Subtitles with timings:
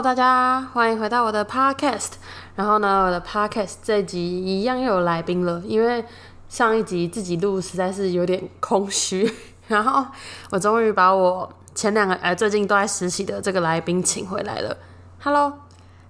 [0.00, 2.12] Hello，大家欢迎回到我的 Podcast。
[2.54, 6.02] 然后呢，我的 Podcast 这一集一样又有来宾了，因为
[6.48, 9.30] 上一集自己录实在是有点空虚。
[9.68, 10.06] 然后
[10.48, 14.74] 我终于把我前两个呃最近都在实习的这个来宾请回来了。
[15.22, 15.52] Hello。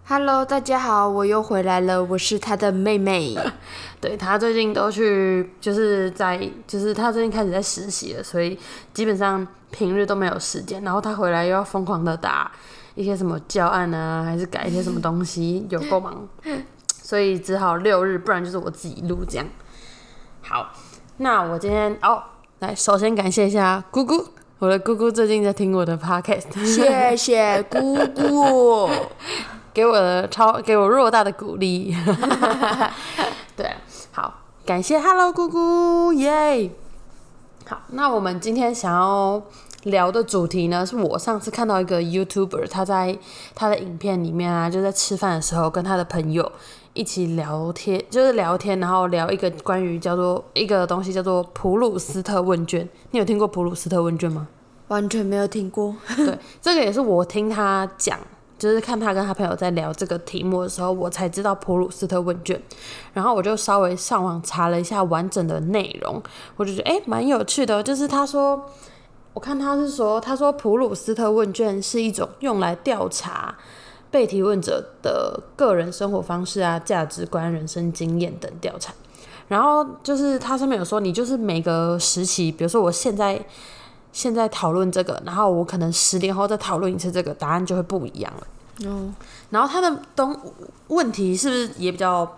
[0.06, 3.36] Hello，大家好，我又回来了，我是他的妹妹。
[4.00, 8.56] 对他最近都去，就是在，就是他最近开始在实习了，所以
[8.94, 10.80] 基本上平日都没有时间。
[10.84, 12.50] 然后他回来又要疯狂的打
[13.00, 16.28] 一些什么教案啊，还是改一些什么东西， 有够忙，
[17.02, 19.46] 所以只好六日，不然就是我自己录这样。
[20.42, 20.70] 好，
[21.16, 22.22] 那我今天哦，
[22.58, 24.28] 来首先感谢一下姑姑，
[24.58, 28.90] 我的姑姑最近在听我的 podcast，谢谢姑姑。
[29.72, 31.94] 给我的超给我偌大的鼓励，
[33.56, 33.72] 对，
[34.10, 34.34] 好，
[34.66, 36.72] 感谢 Hello 姑姑，耶！
[37.68, 39.40] 好，那我们今天想要
[39.84, 43.18] 聊的主题呢，是我上次看到一个 YouTuber，他在
[43.54, 46.50] 他的影片里面啊，就在吃饭的时候跟他的朋友
[46.92, 52.88] 一起聊天，就是聊天，然后聊一个关于叫做一个东西叫做普鲁斯特问卷。
[53.12, 54.48] 你有听过普鲁斯特问卷吗？
[54.88, 55.94] 完全没有听过。
[56.16, 58.18] 对，这个也是我听他讲。
[58.58, 62.60] 就是看他跟他朋友在聊这个题目的时候，我才知道普鲁斯特问卷，
[63.14, 66.22] 然后我就稍微上网查了一下完整的内容，
[66.56, 67.82] 我就觉得诶蛮有趣的。
[67.82, 68.62] 就是他说，
[69.32, 73.54] 我看他是说，他说普鲁斯特问卷是一种用来调查
[74.10, 78.92] 被提问者的个人生活方式啊、价值观、人生经验等调查。
[79.48, 83.44] 然后就是他上面有说，你就是每个时期，比如说我现在。
[84.12, 88.46] 现在讨论这个，然后我可能十年后再讨论一次这个，答案就会不一样了。
[88.84, 89.14] 嗯，
[89.50, 90.36] 然后他的东
[90.88, 92.28] 问题是不是也比较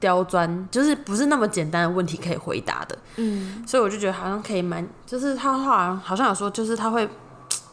[0.00, 0.68] 刁钻？
[0.70, 2.98] 就是不是那么简单的问题可以回答的。
[3.16, 7.08] 嗯，所以我就觉得好像可以蛮，就是他好像好像有说，就是他会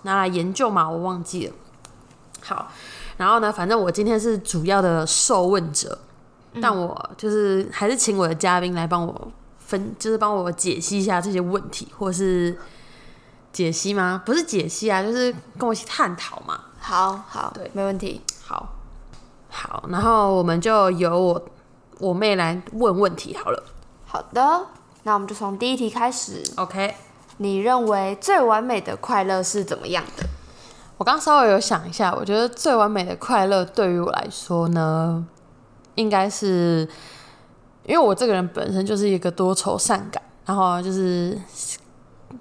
[0.04, 1.54] 拿来研究嘛，我忘记了。
[2.42, 2.72] 好，
[3.18, 5.98] 然后呢，反正我今天是主要的受问者，
[6.62, 12.58] 但我就是还是请我的嘉宾来帮我分，就是帮我解析一下这些问题，或是。
[13.54, 14.24] 解析吗？
[14.26, 16.58] 不是解析啊，就是跟我一起探讨嘛。
[16.80, 18.22] 好好，对，没问题。
[18.46, 18.76] 好，
[19.50, 21.46] 好，然后我们就由我
[22.02, 23.64] 我妹来问问题好了。
[24.06, 24.66] 好的，
[25.04, 26.42] 那我们就从第一题开始。
[26.58, 26.96] OK，
[27.38, 30.26] 你认为最完美的快乐是怎么样的？
[30.98, 35.24] 我刚稍微有想一下，我觉得最完美的快乐对于我来说呢，
[35.94, 36.90] 应该是
[37.86, 41.40] 因为我这个人本身就是一个多愁善感，然后就是。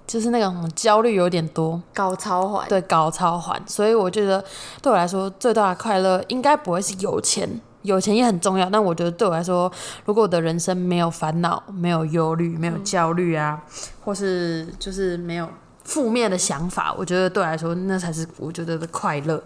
[0.07, 4.43] 就是那种焦虑有点多，高超环对高超环，所以我觉得
[4.81, 9.71] 对我来说最大的快乐应该不会是有钱，有钱也很重要，但我觉得对我来说，
[10.05, 13.61] 如果我的人生没有烦恼、没有忧虑、没有焦虑啊，
[14.03, 15.47] 或是就是没有
[15.83, 19.43] 负面的想法，我觉得对我来说那才是我觉得的快乐。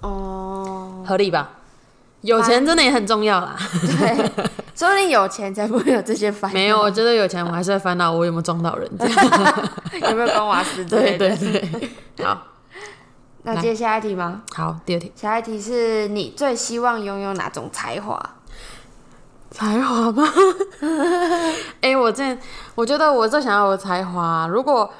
[0.00, 1.50] 哦，合理吧？
[2.20, 3.54] 有钱真的也很重要啦。
[3.82, 4.48] 对。
[4.74, 6.54] 说不定有钱才不会有这些烦恼。
[6.58, 8.90] 没有，我觉得有钱我还是会烦恼，我有没有撞到人？
[8.98, 10.84] 有没有关瓦斯？
[10.86, 11.90] 对对对。
[12.24, 12.42] 好，
[13.44, 14.42] 那接下一题吗？
[14.52, 15.12] 好，第二题。
[15.14, 18.18] 下一题是你最希望拥有哪种才华？
[19.50, 20.26] 才华吗？
[21.80, 22.36] 哎，我这
[22.74, 24.90] 我觉得我最想要有才华，如果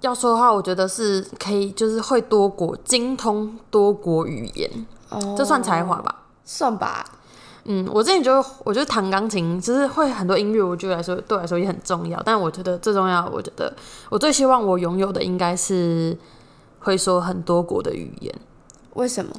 [0.00, 4.86] 要说的话，我觉得是可以，就是会多国精通多国语言。
[5.10, 6.22] 哦，这算才华吧？
[6.44, 7.04] 算吧。
[7.64, 12.20] 嗯，我之前就我觉得弹钢琴，其实会很多音乐，我觉得来说对我来说也很重要。
[12.24, 13.72] 但我觉得最重要，我觉得
[14.08, 16.16] 我最希望我拥有的应该是
[16.88, 18.34] 会说很多国的语言。
[18.94, 19.30] 为什么？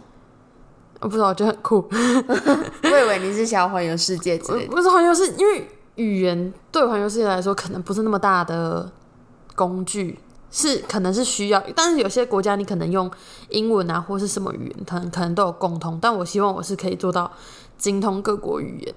[1.02, 1.84] 我不知道，我觉得很酷。
[1.92, 4.72] 我以为你是想要环游世界之类的。
[4.76, 8.92] 不是环游世界，因为语言对环游世界来说可能不是那么大的
[9.56, 10.20] 工具，
[10.52, 11.64] 是可能是需要。
[11.76, 13.10] 但是有些国家你可能用
[13.50, 15.98] 英文啊，或是什么语言，可能可能都有共通。
[16.00, 17.32] 但我希望我是可以做到。
[17.80, 18.94] 精通各国语言，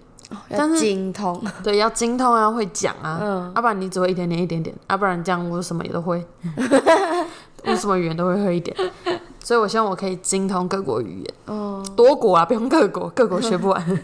[0.48, 6.26] 但是精通对要精通啊，会讲啊，嗯，要不然你只会一点点一点点，要不然这样我什么也都会，
[7.64, 8.76] 我什么语言都会会一点，
[9.43, 14.03] 所以我希望我可以精通各国语言，哦，多国啊，不用各国，各国学不完。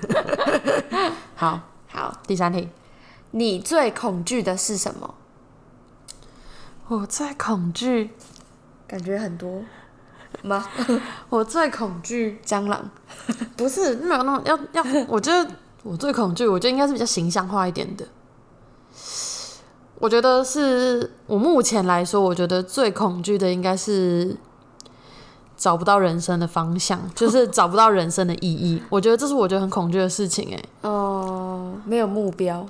[1.34, 2.68] 好，好，第三题，
[3.32, 5.14] 你最恐惧的是什么？
[6.88, 8.10] 我最恐惧，
[8.86, 9.62] 感觉很多。
[10.42, 10.64] 吗？
[11.30, 12.88] 我最恐惧蟑螂，
[13.56, 15.50] 不是没有那种要要，我觉得
[15.82, 18.06] 我最恐惧，我觉得应该是比较形象化一点的。
[19.98, 24.36] 我觉得是我目前来说，我觉得最恐惧的应该是
[25.56, 28.82] 找不到人生的方向，就是找不到人生的意义。
[28.88, 32.64] 我觉得这是我觉得很恐惧的事情，哎，哦，没有目标，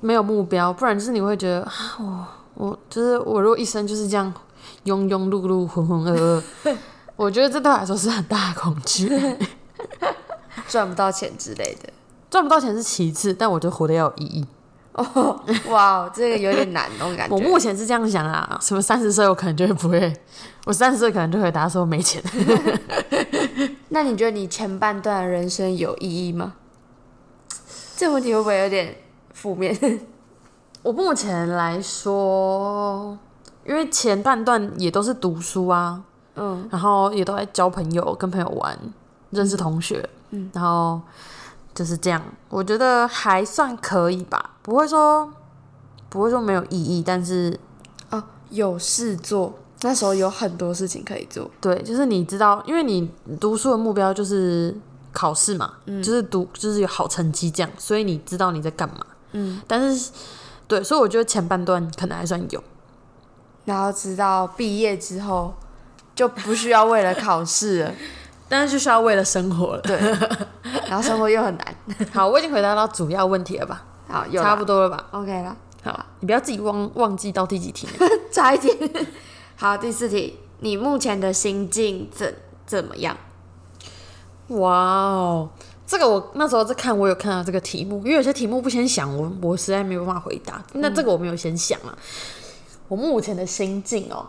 [0.00, 2.26] 没有目标，不然就是你会觉得啊，我
[2.68, 4.32] 我就是我如果一生就是这样。
[4.84, 6.76] 庸庸碌碌、浑浑噩噩，
[7.16, 9.08] 我觉得这对我来说是很大的恐惧。
[10.68, 11.92] 赚不到钱之类的。
[12.30, 14.46] 赚不到钱是其次，但我觉得活得要有意义。
[14.96, 15.40] 哦，
[15.70, 17.34] 哇，这个有点难，我感觉。
[17.34, 20.12] 我目前是这样想啊，什么三十岁我可能就会不会，
[20.64, 22.22] 我三十岁可能就会答说没钱。
[23.90, 26.54] 那你觉得你前半段的人生有意义吗？
[27.96, 28.94] 这个问题会不会有点
[29.32, 29.74] 负面？
[30.82, 33.18] 我目前来说，
[33.66, 36.02] 因为前半段也都是读书啊，
[36.36, 38.78] 嗯然后也都在交朋友、跟朋友玩、
[39.30, 41.00] 认识同学，嗯，然后
[41.74, 45.32] 就是这样，我觉得还算可以吧，不会说
[46.08, 47.56] 不会说没有意义，但是
[48.10, 48.20] 哦，
[48.50, 51.48] 有事做，那时候有很多事情可以做。
[51.60, 53.08] 对，就是你知道，因为你
[53.38, 54.76] 读书的目标就是
[55.12, 60.10] 考试嘛，嗯就是读就是有好成绩这样，所以你知道你在干嘛，嗯，但是
[60.66, 62.60] 对，所以我觉得前半段可能还算有。
[63.66, 65.54] 然后直到毕业之后，
[66.16, 67.94] 就不需要为了考试了。
[68.48, 69.80] 但是就需要为了生活了。
[69.82, 69.96] 对，
[70.88, 71.76] 然后生活又很难。
[72.12, 73.84] 好，我已经回答到主要问题了吧？
[74.08, 77.88] 好，有差不多多了吧？OK 了，好，你不要自己忘忘记到第几题。
[78.32, 78.76] 差一点。
[79.56, 82.34] 好，第四题，你目前的心境怎
[82.66, 83.16] 怎么样？
[84.48, 85.48] 哇哦，
[85.86, 90.62] 这个我那时候在看，我有看到这个题目，因为有些题目不先想，我我实在没有办法回答。
[90.74, 91.96] 那这个我没有先想啊。
[92.86, 94.24] 我目前的心境哦，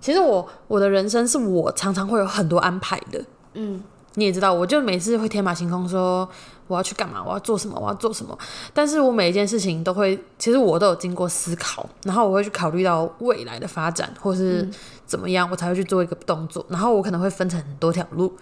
[0.00, 3.22] 其实我我的人生是我常常会有很多安排的。
[3.52, 3.82] 嗯，
[4.14, 6.26] 你也知道，我就每次会天马行空说
[6.68, 8.38] 我要去干嘛，我要做什么，我要做什么。
[8.72, 14.68] 但是我每一件事情都会，其实我都有经过思考，然后我会去考虑到未来的发展，或是
[15.06, 16.64] 怎么样，我才会去做一个动作。
[16.68, 18.32] 然后我可能会分成很多条路，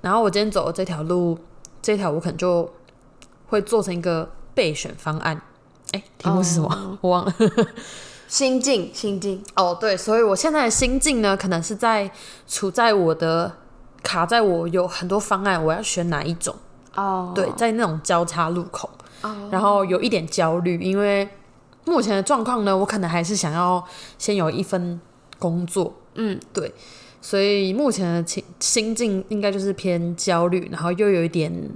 [0.00, 1.36] 然后我今天走的这条路，
[1.82, 2.70] 这条我可能就
[3.46, 5.40] 会做成一个备选方案。
[5.92, 6.98] 哎，题目是什么？
[7.02, 7.34] 我忘了。
[8.28, 9.42] 心境，心境。
[9.56, 12.08] 哦，对，所以我现在的心境呢，可能是在
[12.46, 13.52] 处在我的
[14.04, 16.54] 卡在我有很多方案，我要选哪一种？
[16.94, 18.90] 哦，对，在那种交叉路口，
[19.22, 21.28] 哦，然后有一点焦虑，因为
[21.84, 23.84] 目前的状况呢，我可能还是想要
[24.18, 25.00] 先有一份
[25.38, 26.72] 工作，嗯，对，
[27.20, 31.70] 所以目前的情心境应该就是偏焦虑，然后又有一点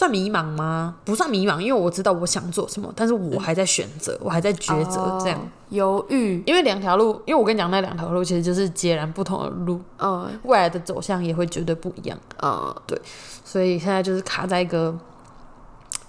[0.00, 0.96] 算迷茫吗？
[1.04, 5.38] 不算迷茫，因为我知道我想做什么，但是我还在选择，我还在抉择，这样。
[5.38, 6.42] 哦犹豫。
[6.46, 12.74] 因为两条路，因为我跟你讲，那两条路其实就是截然不同的路，嗯未来的走向也会绝对不一样，嗯
[13.44, 14.96] 所以现在就是卡在一个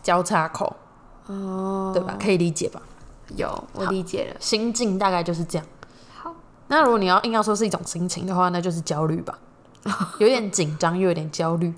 [0.02, 0.74] 交叉口，
[1.28, 2.16] 哦，对吧？
[2.18, 2.82] 可以理解吧？
[3.36, 4.38] 有，我理解了。
[4.40, 5.68] 心境大概就是这样。
[6.18, 6.34] 好，
[6.68, 9.38] 那如果你要硬要说是一种心情的话，那就是焦虑吧，
[10.20, 11.72] 有点紧张，又有点焦虑，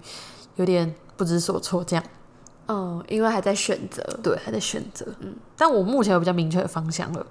[0.56, 2.04] 有点不知所措，这样。
[2.68, 5.06] 嗯，因为还在选择，对，还在选择。
[5.20, 7.26] 嗯，但我目前有比较明确的方向了，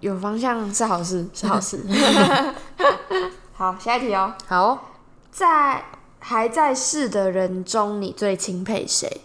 [0.00, 1.80] 有方向是好事， 是好事。
[3.54, 4.90] 好，下一题哦，好，
[5.30, 5.84] 在
[6.18, 9.22] 还在世的人中，你最钦佩谁？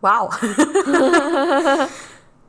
[0.00, 0.30] 哇哦！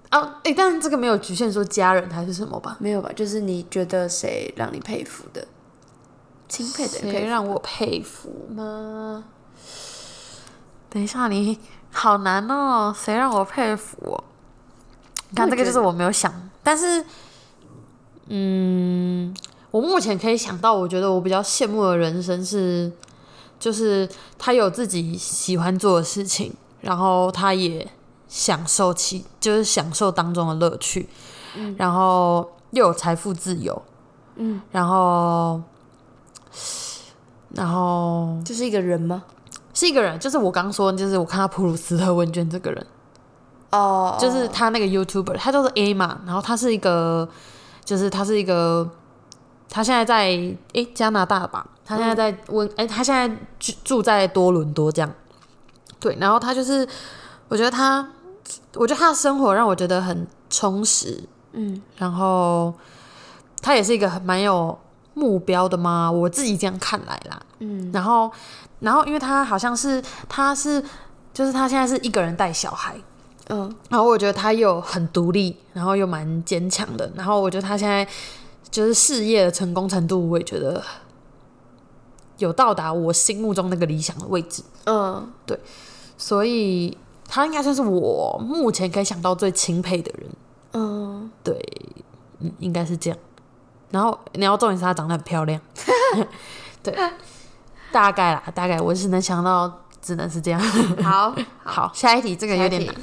[0.09, 2.77] 啊，哎、但是这个没有局限说家人还是什么吧？
[2.79, 3.11] 没有吧？
[3.13, 5.45] 就是你觉得谁让你佩服的？
[6.51, 9.23] 钦佩的谁佩服让我佩服吗？
[10.89, 11.57] 等一下，你
[11.91, 14.21] 好难哦，谁让我佩服哦？
[15.29, 17.05] 你看，这个就是我没有想，但是，
[18.27, 19.33] 嗯，
[19.71, 22.91] 我目前可以想到，我觉得我比较羡慕的人生是，
[23.57, 27.89] 就是他有自己喜欢做的事情，然后他也
[28.27, 31.07] 享受其就是享受当中的乐趣，
[31.77, 33.81] 然后又有财富自由，
[34.35, 35.61] 嗯，然后，
[37.55, 39.23] 然后就是一个人吗？
[39.73, 42.85] 是一个人，就是我刚说，就是我看到普鲁斯特问卷这个人，
[43.71, 47.27] 哦，就是他那个 YouTuber，他叫做 A 嘛，然后他是一个，
[47.85, 48.89] 就是他是一个，
[49.69, 50.25] 他现在在
[50.73, 53.27] 诶、加拿大吧，他现在在温诶、他现在
[53.59, 55.09] 住住在多伦多这样，
[55.99, 56.87] 对，然后他就是，
[57.47, 58.05] 我觉得他，
[58.75, 61.81] 我觉得他的生活让我觉得很充实，嗯。
[61.95, 62.73] 然后
[63.61, 64.77] 他也是一个很蛮有
[65.13, 67.91] 目标的吗，我自己这样看来啦，嗯。
[67.91, 68.31] 然后，
[68.79, 70.83] 然后因为他好像是他是
[71.33, 72.95] 就是他现在是一个人带小孩，
[73.49, 73.73] 嗯。
[73.89, 78.07] 然后我觉得他又很独立，然后又蛮坚强的，然后我觉得他现在
[78.69, 80.81] 就是事业的成功程度，我也觉得
[82.37, 85.59] 有到达我心目中那个理想的位置，嗯，对
[86.17, 90.29] 所以他应该算是我目前可以想到最钦佩的人，
[90.73, 91.53] 嗯，对，
[92.39, 93.19] 嗯，应该是这样。
[93.91, 95.59] 然后你要重点是她长得很漂亮，
[96.81, 96.97] 对，
[97.91, 100.59] 大概啦，大概我只能想到，只能是这样。
[101.03, 102.95] 好，好，下一题这个有点难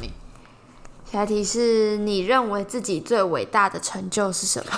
[1.11, 4.73] 下一题是你认为自己最伟大的成就是什么？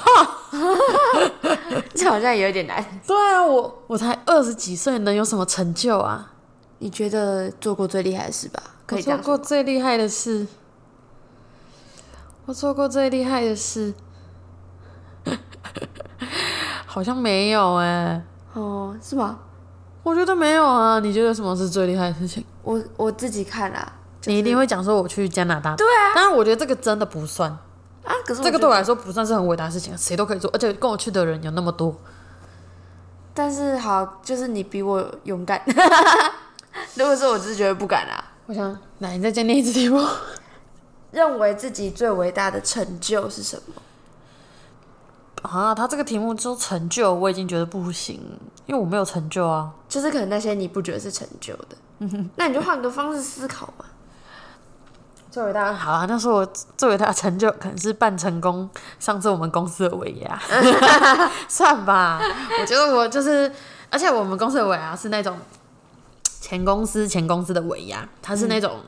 [1.92, 2.84] 这好像有点难。
[3.06, 6.32] 对啊，我我才二十几岁，能有什么成就啊？
[6.78, 8.62] 你觉得做过最厉害的事吧？
[8.86, 9.02] 可以。
[9.02, 10.46] 做过最厉害的事，
[12.46, 13.92] 我做过最厉害的事，
[16.86, 18.22] 好像没有哎、
[18.54, 19.38] 哦，是吗？
[20.02, 20.98] 我觉得没有啊。
[21.00, 22.44] 你觉得什么是最厉害的事情？
[22.62, 25.76] 我我自己看啦，就是你一定会讲说我去加拿大。
[25.76, 27.50] 对啊，当然我觉得这个真的不算，
[28.04, 31.94] 啊，可是这个对我来说不算是很伟大的事情，谁都可以做，而且跟我去的人有那么多。
[33.32, 35.62] 但是好，就是你比我勇敢。
[36.94, 40.04] 如果说我只是觉得不敢啊，我想，那，你再再念一次题目。
[41.12, 43.74] 认为自己最伟大的成就是什么？
[45.42, 48.20] 啊，他这个题目就成就，我已经觉得不行，
[48.66, 49.70] 因为我没有成就啊。
[49.88, 51.76] 就是可能那些你不觉得是成就的，
[52.36, 53.84] 那你就换个方式思考嘛。
[55.30, 58.68] 最伟大的好啊，那时候我最伟大的成就可能是半成功
[58.98, 60.40] 上次我们公司的尾牙，
[61.48, 62.20] 算吧。
[62.60, 63.50] 我觉得我就是，
[63.90, 65.38] 而且我们公司的尾牙是那种
[66.40, 68.80] 前公司前公司的尾牙，它是那种。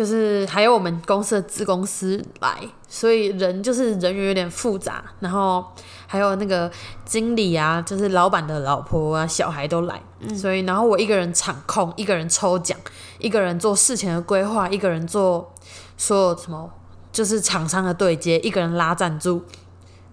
[0.00, 5.62] 就是还有我们公司的子公司来，所以人就是人员有点复杂，然后
[6.06, 6.72] 还有那个
[7.04, 10.00] 经理啊，就是老板的老婆啊、小孩都来，
[10.34, 12.78] 所以然后我一个人场控，一个人抽奖，
[13.18, 15.52] 一个人做事前的规划，一个人做
[15.98, 16.70] 所有什么
[17.12, 19.42] 就是厂商的对接，一个人拉赞助。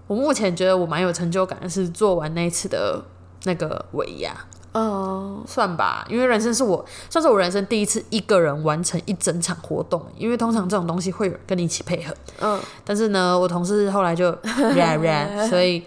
[0.08, 3.02] 我目前觉得我蛮有成就感的是做完那一次的
[3.46, 4.36] 那个尾牙，
[4.78, 14.32] 哦，算吧，因为人生是我算是我人生第一次一个人完成一整场活动，因为通常这种东西会有人跟你一起配合，嗯，但是呢，我同事后来就
[14.76, 15.84] ran ran，所以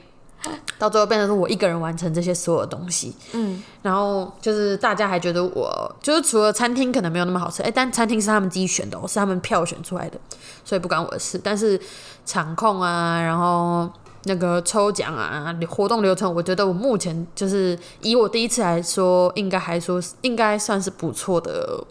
[0.78, 3.14] 到最后变成是我一个人完成这些所有东西。
[3.32, 10.18] 嗯，然后就是大家还觉得我就是除了餐厅可能没有那么好吃，哎，但餐厅是他们自己选的、哦，是他们票选出来的，
[10.64, 11.38] 所以不关我的事。
[11.42, 11.78] 但是
[12.24, 13.90] 场控啊，然后
[14.24, 21.82] 那个抽奖啊，活动流程，我觉得我目前就是以我第一次来说，应该还说是应该算是不错的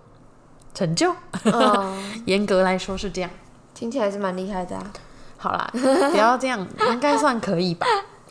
[0.74, 1.12] 成就。
[1.46, 3.32] 哦， 严格来说是这样。
[3.74, 4.92] 听起来是蛮厉害的啊。
[5.38, 7.88] 好啦，不要这样，应该算可以吧？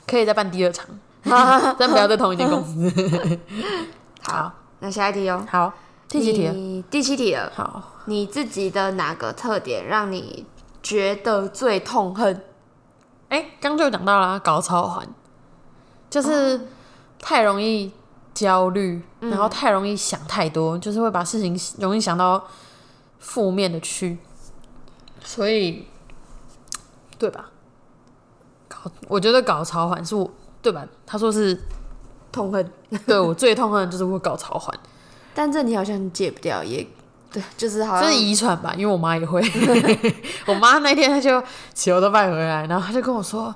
[0.06, 0.86] 可以再办第二场，
[1.78, 3.38] 但不要在同一间公司。
[4.22, 5.72] 好，那下一题哦，好，
[6.08, 6.84] 第几题了？
[6.90, 7.50] 第七题了。
[7.54, 10.44] 好，你自己的哪个特点让你
[10.82, 12.42] 觉得最痛恨？
[13.28, 15.06] 哎、刚就有讲到啦，搞超环，
[16.08, 16.68] 就是
[17.18, 17.92] 太容易
[18.32, 22.42] 焦虑，然后太容易想太多，就是会把事情容易想到
[23.18, 24.18] 负面的去，
[25.22, 25.86] 所以，
[27.18, 27.50] 对吧？
[28.68, 30.30] 搞，我觉得搞超环是我
[30.62, 30.86] 对吧？
[31.04, 31.60] 他说是
[32.32, 32.72] 痛恨，
[33.06, 34.74] 对我最痛恨的就是我搞超环。
[35.34, 36.84] 但这你好像戒不掉，也
[37.30, 39.42] 对，就是好像这是遗传吧，因为我妈也会。
[40.46, 41.42] 我妈那天她就
[41.74, 43.54] 球都拜回来，然后她就跟我说：“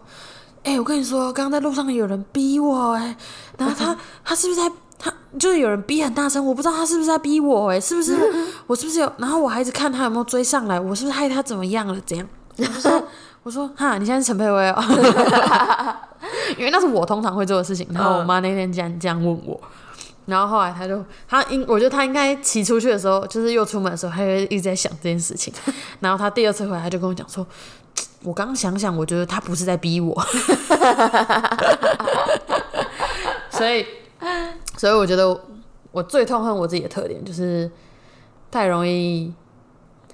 [0.62, 3.16] 哎、我跟你说，刚刚在路上有人逼我、哎，
[3.56, 8.14] 然后他他是不是在他就是有人逼很大声，我不知道他是不是在逼我、哎，是不是
[8.68, 9.12] 我是不是有？
[9.16, 11.98] 然后我还一直看他有没有追上来，我是不是害他怎么样了？
[12.04, 13.02] 怎样？”我说：
[13.42, 14.84] “我说哈，你现在是陈佩薇哦，
[16.58, 19.58] 因为那是我通常会做的事情。”然后我妈那天竟然这样问我。
[20.26, 25.52] 然后后来他就他应我觉得他应该骑出去的时候，就是又出门的时候，他就一直在想这件事情。
[26.00, 27.46] 然后他第二次回来，他就跟我讲说
[28.22, 30.14] ：“我刚刚想想，我觉得他不是在逼我。
[33.50, 33.84] ”所以，
[34.76, 35.40] 所以我觉得
[35.90, 37.70] 我最痛恨我自己的特点就是
[38.50, 39.32] 太容易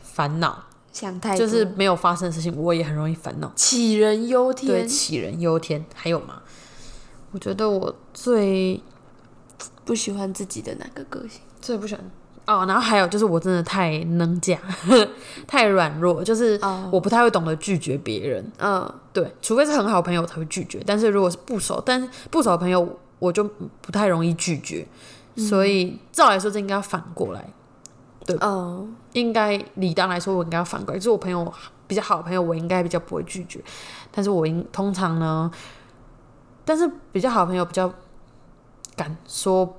[0.03, 3.53] 烦恼，想太多，就是没有发生的事情，我也很容易烦恼。
[3.55, 5.85] 杞人忧天对，天，杞人忧天。
[5.95, 6.43] 还有吗？
[7.31, 8.83] 我觉得我最
[9.85, 11.41] 不喜欢自己的哪个个性？
[11.61, 12.11] 最不喜欢
[12.47, 14.59] 哦，然后还有就是我真的太能讲，
[15.47, 16.89] 太软弱，就是哦。
[16.91, 18.53] 我不太会懂得拒绝别人。
[18.59, 23.45] 嗯，对，除非是很好朋友才会拒绝，但是如果是不熟，但是不熟的朋友我就
[23.83, 24.87] 不太容易拒绝。
[25.37, 27.53] 所以照来说，这应该要反过来，
[28.27, 31.53] 对，嗯，应该理当来说，我应该要反过来，就是我朋友
[31.87, 33.63] 比较好的朋友，我应该比较不会拒绝，
[34.11, 35.51] 但是我应通常呢，
[36.65, 37.93] 但是比较好的朋友比较
[38.99, 39.79] 敢说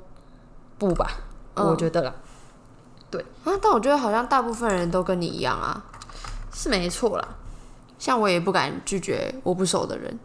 [0.80, 1.12] 不吧，
[1.54, 1.68] 嗯。
[1.68, 2.16] 我觉得啦。
[3.44, 5.84] 啊，但我觉得好像大部分人都跟你一样啊，
[6.54, 7.28] 是没错啦，
[7.98, 10.20] 像我也不敢拒绝我不熟的人，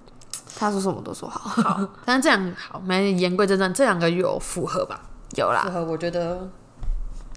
[0.55, 5.01] 他说什么都说好，好，但是这样好，我们言归正传，这两个有符合吧？
[5.35, 6.47] 有啦，符合，我觉得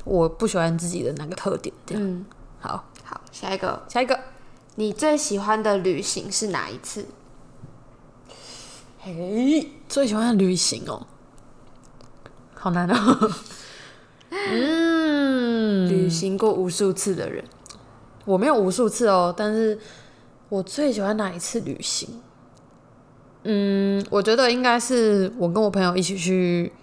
[0.04, 2.04] 我不喜欢自己的那个特点，这样。
[2.04, 2.26] 嗯，
[2.60, 4.20] 好，好，下一个，下一个，
[4.76, 7.06] 你最喜欢的旅行是哪一次？
[9.00, 11.08] 嘿，最喜欢的旅行哦，
[12.68, 13.32] 好难哦。
[14.30, 17.42] 嗯，旅行过无数次的人，
[18.26, 19.80] 我没有无数次哦，但是
[20.50, 22.22] 我最喜欢哪一次旅行？
[23.44, 26.74] 嗯，我觉得应该是我跟我朋友一起去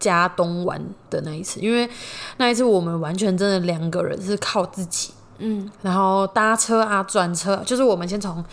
[0.00, 1.88] 加东玩的那一次，因为
[2.38, 8.44] 那一次我们完全真的两个人是靠自己，嗯，然后搭车啊、转车，就是我们先从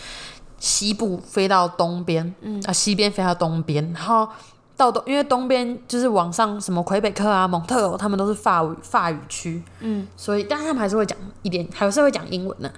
[0.59, 2.61] 西部飞到东边，嗯。
[2.67, 4.29] 啊，西边飞到东边，然后
[4.77, 12.71] 到东，因为东边就是往上什么魁北克啊、蒙特楼，他们都是法语法语区，嗯，所以但他们还是会讲一点，还是会讲英文的。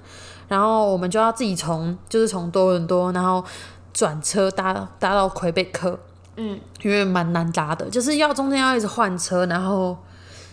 [0.48, 3.44] 然后我们就要自己从就是从多伦多，然后
[3.92, 5.96] 转车搭搭到魁北克，
[6.36, 9.96] 嗯，因为蛮难搭的，就是要中间要一直换车，然后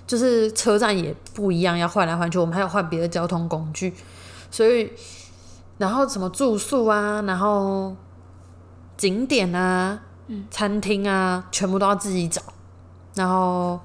[0.05, 3.93] 就是车站也不一样，要换来换去，我们还要换别的交通工具，
[4.51, 4.91] 所以
[5.77, 7.95] 然后什么住宿啊，然后
[8.97, 9.99] 景点啊，
[10.49, 12.41] 餐厅啊，全部都要自己找，
[13.15, 13.79] 然后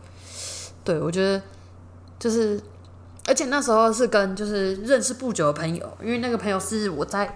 [0.85, 1.43] 对我觉得
[2.19, 2.61] 就是。
[3.25, 7.33] 而且那时候是跟就是认识不久的朋友，因为那个朋友是我在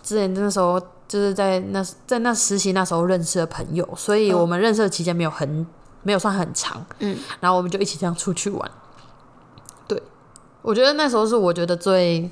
[0.00, 5.66] 之前那时候就是在那在那实习那时候认识的朋友，所以我们认识的期间没有很
[6.04, 8.70] 没有算很长，嗯，然后我们就一起这样出去玩。
[9.88, 10.00] 对，
[10.62, 12.30] 我觉得那时候是我觉得最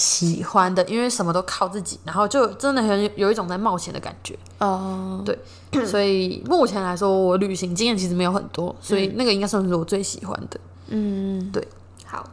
[0.00, 4.34] 喜欢的，因为什么都靠自己，然后就真的很有一种在冒险的感觉。
[4.58, 5.38] 哦，对
[5.84, 10.58] 所以目前来说，我旅行经验其实没有很多，所以那个应该算是我最喜欢的。
[10.86, 11.68] 嗯，对，
[12.06, 12.24] 好，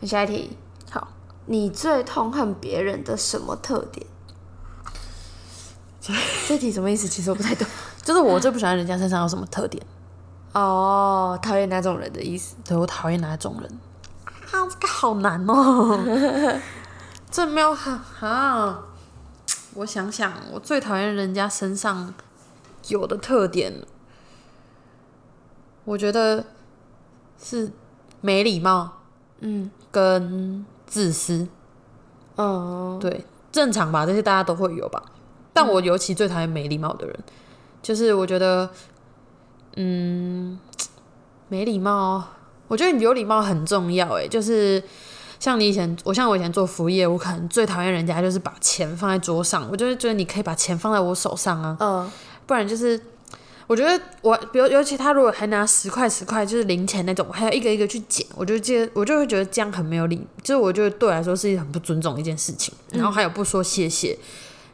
[0.00, 0.50] 那下一题，
[0.90, 1.06] 好，
[1.46, 4.04] 你最痛恨别人的什么特点？
[6.48, 7.06] 这题什么意思？
[7.06, 7.64] 其实我不太懂。
[8.02, 9.80] 就是我最不喜欢人家身上有什么特点。
[10.54, 12.56] 哦，讨厌哪种人的意思？
[12.64, 13.78] 对我讨厌哪种人
[14.50, 14.66] 啊？
[14.68, 15.96] 这个好难哦，
[17.30, 18.84] 这没有很啊。
[19.74, 22.12] 我想想，我最讨厌人家身上
[22.88, 23.72] 有的特点，
[25.84, 26.44] 我觉得
[27.40, 27.70] 是
[28.20, 28.98] 没礼貌
[29.38, 31.46] 嗯跟自私。
[32.36, 35.00] 嗯，对，正常吧，这些大家都会有吧。
[35.52, 37.16] 但我尤其最讨厌没礼貌的人，
[37.80, 38.70] 就是我觉得，
[39.76, 40.58] 嗯，
[41.48, 42.24] 没礼貌，
[42.66, 44.08] 我觉得你有礼貌很重要。
[44.14, 44.82] 诶，就是
[45.40, 52.12] 像你以前，我像我以前做服务业，我可能最讨厌人家就是把钱放在桌上，我就是觉得你可以把钱放在我手上啊，嗯
[52.46, 53.00] 不然就是。
[53.66, 62.74] 我觉得我，比如尤其他如果还拿十块十块就是零钱那种，我还要一个一个去捡，我就觉得我就会觉得这样很没有礼，就是我觉得对我来说是一个很不尊重一件事情。
[62.90, 64.18] 然后还有不说谢谢，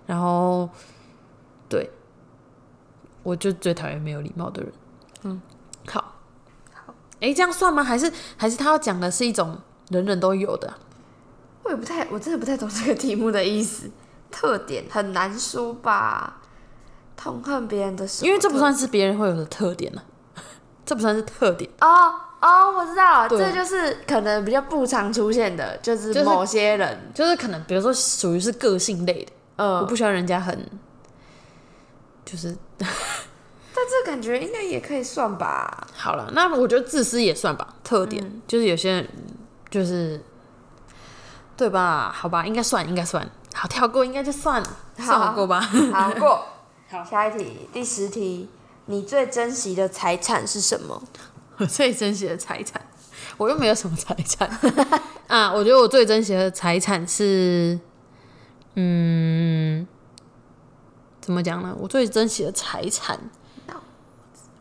[0.07, 0.67] 然后
[1.69, 1.91] 对，
[3.23, 4.73] 我就最讨厌没有礼貌的人。
[5.25, 5.43] 嗯，
[5.89, 6.15] 好，
[6.73, 7.85] 好，哎，这样算吗？
[7.85, 9.59] 还是还是他要讲的是一种
[9.91, 10.79] 人人都有的啊、
[11.63, 13.91] 我也不太，我真的不太懂这个题目的意思。
[14.31, 16.39] 特点很难说吧？
[17.17, 18.27] 痛恨别人的时候？
[18.27, 20.03] 因为这不算是别人会有的特点呢、
[20.85, 21.71] 这不算是特点。
[21.81, 30.69] 哦哦，我知道了，这就是可能比较不常出现的，就是某些人，就是可能，比如说属于是个性类的，我嗯，不喜欢人家很，
[32.25, 35.87] 就是 但这感觉应该也可以算吧？
[35.97, 36.31] 好了。
[36.35, 39.09] 那我觉得自私也算吧，特点、嗯就是有些人
[39.77, 40.19] 就是，
[41.55, 42.11] 对吧？
[42.11, 43.29] 好吧，应该算，应该算。
[43.53, 45.61] 好，跳过应该就算了，算我过吧。
[45.93, 46.47] 好过，
[46.91, 48.49] 好下一题，第十题，
[48.87, 51.03] 你最珍惜的财产是什么？
[51.59, 52.81] 我最珍惜的财产，
[53.37, 54.49] 我又没有什么财产
[55.29, 55.53] 啊。
[55.53, 57.79] 我觉得我最珍惜的财产是，
[58.77, 59.87] 嗯，
[61.21, 61.77] 怎么讲呢？
[61.79, 63.21] 我最珍惜的财产，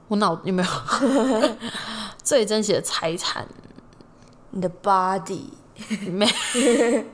[0.09, 1.57] 我脑有没有
[2.21, 3.47] 最珍惜的财产？
[4.55, 5.43] 你的 body，
[6.09, 6.25] 没，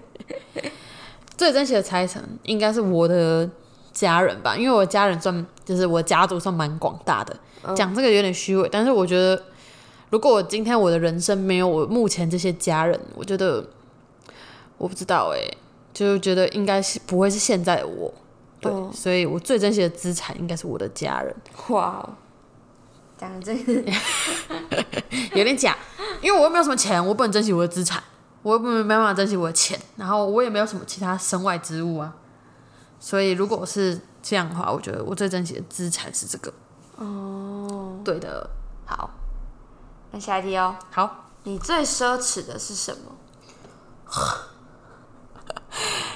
[1.35, 3.49] 最珍惜的财产应该是我的
[3.91, 7.35] 家人吧，因为我家人算就是我家族算蛮广大的。
[7.75, 9.43] 讲这个有点虚伪，但是我觉得，
[10.09, 13.63] 如果我今天我的人生没有我目前这些家人，我觉得
[14.77, 15.39] 我不知道哎、
[15.93, 18.13] 就觉得应该是不会是现在的我。
[18.59, 21.35] 对，嗯所以我最珍惜的资产应该是我的家人，
[21.69, 22.07] 哇，
[23.21, 23.71] 讲这个，
[25.37, 25.77] 有点假，
[26.23, 28.01] 因为我又没有什么钱，我不能珍惜我的资产，
[28.41, 32.15] 我又没没办法珍惜我的钱，然后我也没有什么其他身外之物啊，
[32.99, 36.51] 所以如果是这样的话，我觉得我最珍惜的资产是这个。
[36.95, 38.49] 哦，对的，
[38.87, 39.11] 好，
[40.09, 43.15] 那下一题哦，好，你最奢侈的是什么？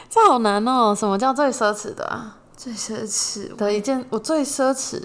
[0.09, 2.37] 这好难哦，什么叫最奢侈的啊？
[2.57, 5.03] 最奢侈，的一件，我最奢侈，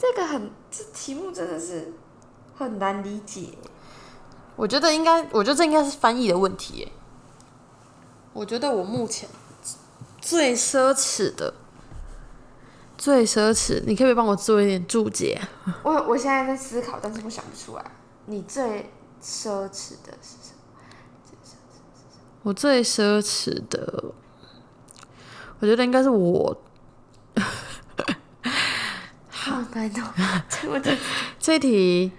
[0.00, 1.92] 这个很，这题目真的是
[2.56, 3.50] 很难理解。
[4.56, 6.92] 我觉得应该，我觉得这应该是翻译的问题耶。
[8.32, 9.28] 我觉得我目前
[10.18, 11.52] 最奢侈的，
[12.96, 15.38] 最奢侈，你可不可以帮我做一点注解？
[15.82, 17.84] 我我现在在思考，但是我想不出来。
[18.24, 18.90] 你最
[19.22, 20.80] 奢侈的是什么？
[22.42, 24.04] 我最奢侈的，
[25.58, 26.56] 我觉得应该是我
[29.72, 30.90] 好难哦，这个问题
[31.38, 32.12] 这一题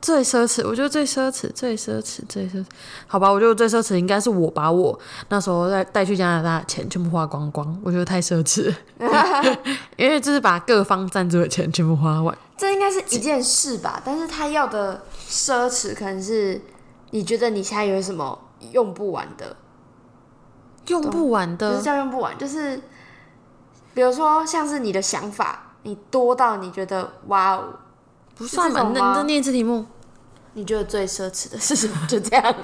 [0.00, 2.66] 最奢侈，我觉得最奢侈、最奢侈、最奢侈，
[3.06, 9.58] 好吧，我觉得最奢侈应该是我把我那时候带带去加拿大的钱全部花光光，我觉得太奢侈了，
[9.96, 12.36] 因为就是把各方赞助的钱全部花完。
[12.56, 16.60] 这应该是一件事吧，但是他要的奢侈可能是
[17.10, 18.36] 你觉得你现在有什么
[18.72, 19.56] 用不完的，
[20.88, 22.80] 用不完的不是，叫用不完，就是
[23.94, 27.74] 比如说像是你的想法，你多到你觉得哇哦，
[28.34, 28.82] 不算吧？
[28.94, 29.84] 那你再念一次题目。
[30.54, 31.94] 你觉得最奢侈的是什么？
[32.06, 32.54] 就这样。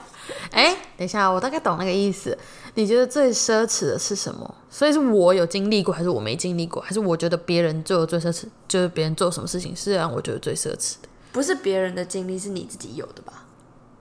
[0.51, 2.37] 哎、等一下，我大概懂那个意思。
[2.75, 4.55] 你觉得最奢侈的是什么？
[4.69, 6.83] 所以是我有经历过，还是我没经历过？
[6.83, 11.09] 还是我觉得别人做的最奢侈，就是别人做什么事情是让我觉得最奢侈的？
[11.33, 13.47] 不是别人的经历，是你自己有的吧？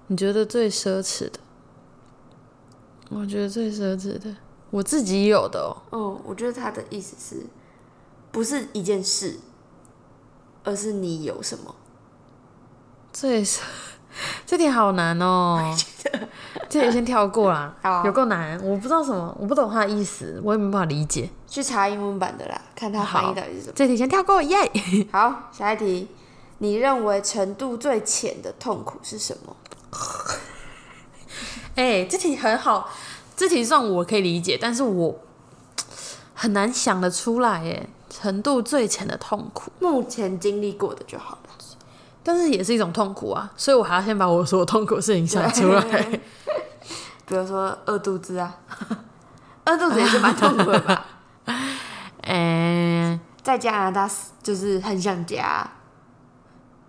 [0.07, 1.39] 你觉得最奢侈的？
[3.09, 4.35] 我觉得最奢侈的，
[4.69, 5.71] 我自己有的哦。
[5.91, 7.45] 哦，我觉得他的意思是，
[8.31, 9.39] 不是一件事，
[10.63, 11.75] 而是你有什么。
[13.11, 13.61] 这也是，
[14.45, 15.75] 这题好难哦。
[16.69, 21.29] 这题先跳过啦 好，有够难，我不知道什么，我不懂他的意思，我也没办法理解。
[21.47, 23.73] 去查英文版的啦，看他翻译到底是什么。
[23.75, 24.57] 这题先跳过，耶、
[25.11, 26.09] 好，下一题，
[26.57, 29.55] 你认为程度最浅的痛苦是什么？
[31.75, 32.89] 哎、这题很好，
[33.35, 35.19] 这题算我可以理解，但是我
[36.33, 41.49] 很难想得出来，哎，程度最浅的痛苦，目前经历过的就好了。
[42.23, 45.81] 但是也是一种痛苦啊，所以我还要先把我所有痛苦的事情想出来。
[47.25, 48.53] 比如说饿肚子啊，
[49.65, 51.05] 饿肚子也是蛮痛苦的吧？
[52.23, 54.09] 哎、在加拿大
[54.43, 55.69] 就是很想家。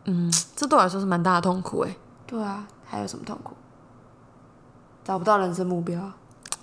[0.07, 3.55] 嗯这对我来说是蛮大的痛苦，哎，对啊，还有什么痛苦？
[5.05, 6.01] 找不到人生目标。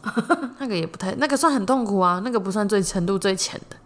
[0.59, 3.77] 那个也不太，那个算很痛苦啊，那个不算最程度最浅的。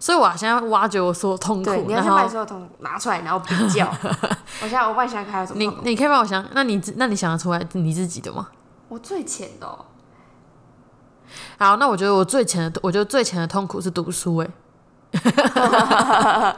[0.00, 3.86] 所以我现在挖掘我所有痛苦对，，你要然先把所有痛苦拿出来，然后比较。
[4.62, 5.90] 我现在，我帮你想想看还有什么你。
[5.90, 8.48] 你可以帮我想，那你自那你想得出来你自己的吗？
[8.88, 9.84] 我最浅的、哦，
[11.58, 14.50] 好，那我觉得我最浅的，我觉得最浅的痛苦是读书、欸，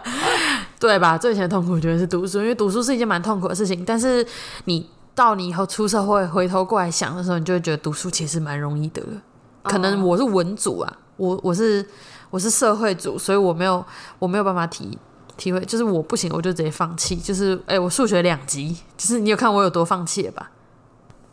[0.78, 1.18] 对吧？
[1.18, 3.85] 最浅的痛苦，我觉得是读书，因为读书是一件蛮痛苦的事情。
[3.85, 4.26] 但是
[4.64, 9.20] 你到你以后出社会，回头过来想的时候，你就会觉得读书其实蛮容易的了。
[9.64, 11.87] 可能我是文组啊，我我是
[12.32, 13.84] 我是社会组，所以我没有
[14.18, 14.98] 我没有办法体
[15.36, 17.14] 体会，就是我不行，我就直接放弃。
[17.14, 20.50] 就是哎、我数学两级，就是你有看我有多放弃了吧？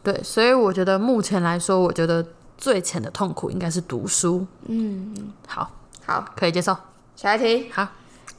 [0.03, 2.25] 对，所以我觉得目前来说，我觉得
[2.57, 4.45] 最浅的痛苦应该是读书。
[4.65, 5.71] 嗯，好，
[6.05, 6.75] 好，可以接受。
[7.15, 7.87] 下一题，好，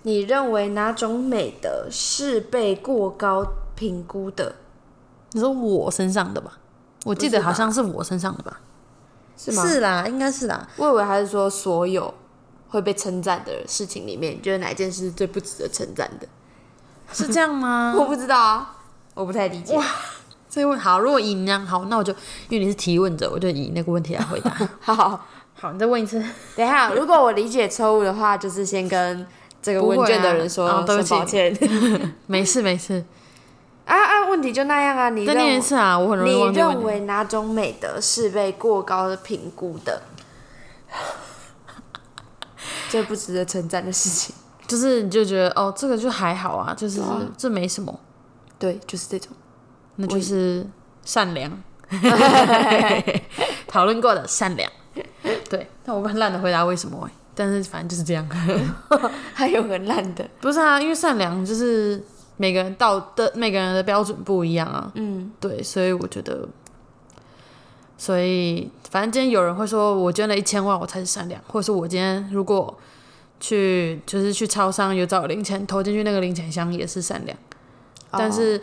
[0.03, 4.55] 你认为哪种美德是被过高评估的？
[5.33, 6.59] 你说我身上的吧？
[7.07, 8.61] 我记得好像是我身上的吧？
[9.35, 9.67] 是吗？
[9.67, 10.69] 是啦，应该是啦。
[10.77, 12.13] 我以为还是说所有
[12.71, 16.27] 会被称赞的事情里面，你觉得哪一件事是最不值得称赞的？
[17.13, 17.95] 是这样吗？
[17.99, 18.77] 我不知道啊，
[19.15, 19.79] 我不太理解。
[20.49, 22.13] 这问好，如果以你那样好，那我就
[22.49, 24.51] 因为你是提问者，我就以那个问题来回答。
[24.81, 26.19] 好，好好，你再问一次。
[26.57, 29.25] 等一下，如果我理解错误的话，就是先跟
[29.63, 32.15] 这个问卷的人说啊不声起抱歉。
[32.27, 33.05] 没事没事，
[33.85, 36.57] 啊啊，问题就那样啊，你再念一次啊，我很容易你。
[36.57, 40.03] 认为哪种美德是被过高的评估的？
[42.91, 44.35] 最不值得称赞的事情，
[44.69, 47.99] 就是你就觉得哦，这个就还好啊，就是、啊这没什么，
[48.59, 49.33] 对，就是这种。
[49.97, 50.67] 那就是
[51.05, 51.51] 善良。
[53.67, 54.71] 讨论过的善良，
[55.49, 55.69] 对。
[55.85, 58.27] 但我很懒得回答为什么、欸，但是反正就是这样。
[59.35, 62.03] 还有很烂的，不是啊，因为善良就是
[62.37, 64.91] 每个人道的每个人的标准不一样啊。
[64.95, 66.49] 嗯，对，所以我觉得，
[68.01, 72.75] 所以反正今天有人会说我捐了一千万我才是善良，或者是我今天如果
[73.39, 77.37] 去就是去超商有找零钱投进去那个零钱箱也是善良，
[78.11, 78.59] 但是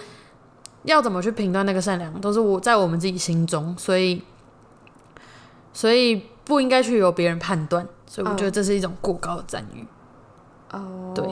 [0.86, 4.24] 要怎么去评断那个善良，都是我在我们自己心中，所以
[5.72, 9.86] 所以不应该去由别人判断，所以我觉得这是一种过高的赞誉。
[10.72, 11.24] 哦，对。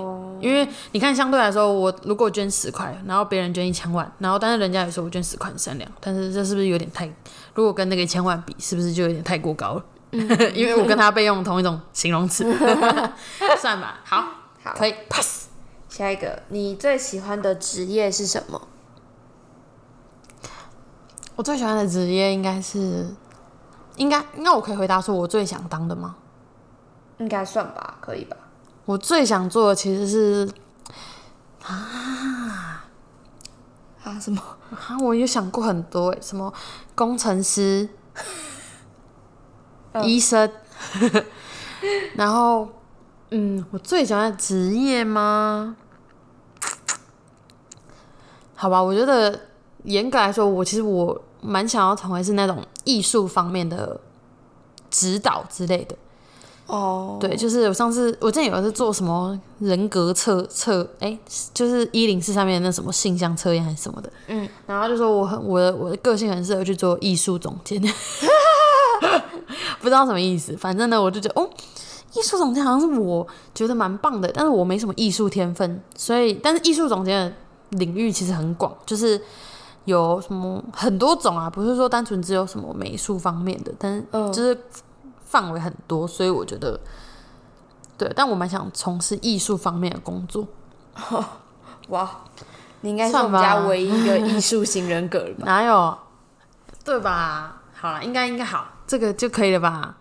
[0.41, 7.09] 因为你看，相对来说，我如果捐十块，然后别人捐一千万，然后但是人家也说我捐十块很善良，但是这是不是有点太？
[7.55, 9.83] 如果跟那个一千万比，是不是就有点太过高了？
[10.53, 12.43] 因为我跟他被用同一种形容词，
[13.59, 14.21] 算吧，好，
[14.63, 15.47] 好，可以 pass。
[15.89, 18.61] 下一个，你最喜欢的职业是什么？
[21.35, 23.13] 我最喜欢的职业应该是，
[23.95, 26.15] 应该那我可以回答说我最想当的吗？
[27.17, 28.35] 应该算吧，可以吧？
[28.85, 30.49] 我最想做的其实是
[31.63, 32.44] 啊，
[34.19, 34.41] 什么？
[34.71, 36.53] 啊，我有想过很多诶，什么
[36.93, 37.87] 工程师，
[40.03, 40.49] 医生。
[42.15, 42.67] 然后，
[43.31, 45.75] 嗯，我最喜欢的职业吗？
[48.55, 49.39] 好吧，我觉得
[49.83, 53.99] 严格来说，我其实我蛮想要成为是那种艺术方面的
[54.89, 55.95] 指导之类的。
[56.67, 61.17] 哦，对，就是我上次我之前有一次做什么人格测测，哎、
[61.53, 67.79] 就是一零四上面的那什么性向测验还是什么的，嗯，然后就说我很我的我的个性很适合去做艺术总监，
[69.79, 71.47] 不知道什么意思，反正呢我就觉得哦，
[72.13, 79.21] 艺术总监好像是我觉得蛮棒的，但是我没什么艺术天分，所以但是艺术总监的领域其实很广，就是。
[79.85, 84.33] 有什么很多种啊，不是说单纯只有什么美术方面的，但是嗯。
[84.33, 84.57] 就是
[85.35, 86.79] 范围很多，所以我觉得
[87.97, 90.47] 对，但我蛮想从事艺术方面的工作。
[91.89, 92.09] 哇，
[92.79, 95.43] 你应该是算我们家唯一一个艺术型人格了吧？
[95.45, 95.97] 哪有？
[96.85, 97.61] 对吧？
[97.73, 99.97] 好了，应该应该好，这个就可以了吧？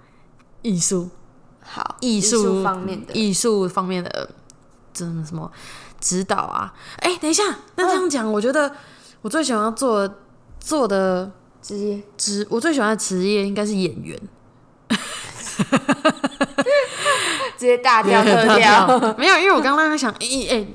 [0.62, 1.10] 艺术，
[1.60, 4.30] 好，艺术术方面的，艺术方面的，
[4.92, 5.50] 这什么
[6.00, 6.72] 指导啊？
[6.98, 7.42] 哎、等一下，
[7.74, 8.72] 那这样讲，我觉得
[9.22, 10.08] 我最喜欢做
[10.60, 11.28] 做的
[11.60, 14.16] 职业职，我最喜欢的职业应该是演员。
[17.56, 18.86] 直接大跳特跳，
[19.16, 20.66] 没有，因为我刚刚在想，哎、哎、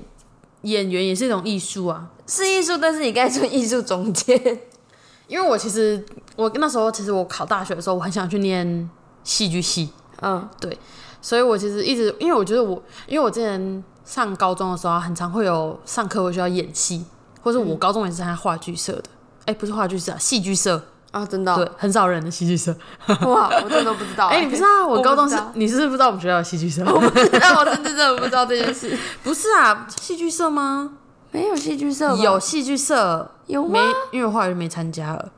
[0.62, 2.08] 演员也是一种艺术啊。
[2.26, 4.40] 是艺术，但是你刚才说艺术总监，
[5.28, 8.90] 因为我其实我那时候其实我考大学的时候，我很想去念
[9.24, 9.90] 戏剧系，
[10.22, 10.78] 嗯，对。
[11.22, 17.04] 所以我其实一直因为我觉得我因为我之前上高中的时候啊，很常会有上课会需要演戏，
[17.42, 19.04] 或者我高中也是参加话剧社的，
[19.46, 22.76] 哎、不是话剧社啊，戏剧社，啊，真的哦、对，很少人的戏剧社。
[23.26, 26.84] 哇，我真的都不知道、哎、你不知道我高中是你是不是不知道我们学校有戏剧社？
[26.86, 28.98] 我不知道，我真的真的不知道这件事。
[29.24, 30.92] 不是啊，戏剧社吗？
[31.32, 33.80] 没有戏剧社有戏剧社，有吗
[34.12, 34.18] 没？
[34.18, 35.32] 因为我后来就没参加了。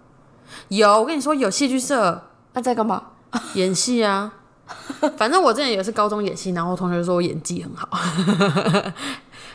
[0.69, 2.21] 有，我跟你说有戏剧社
[2.53, 3.03] 那在干嘛？
[3.55, 4.34] 演戏啊。
[5.17, 7.89] 反正我之前也是高中演戏，然后同学说我演技很好，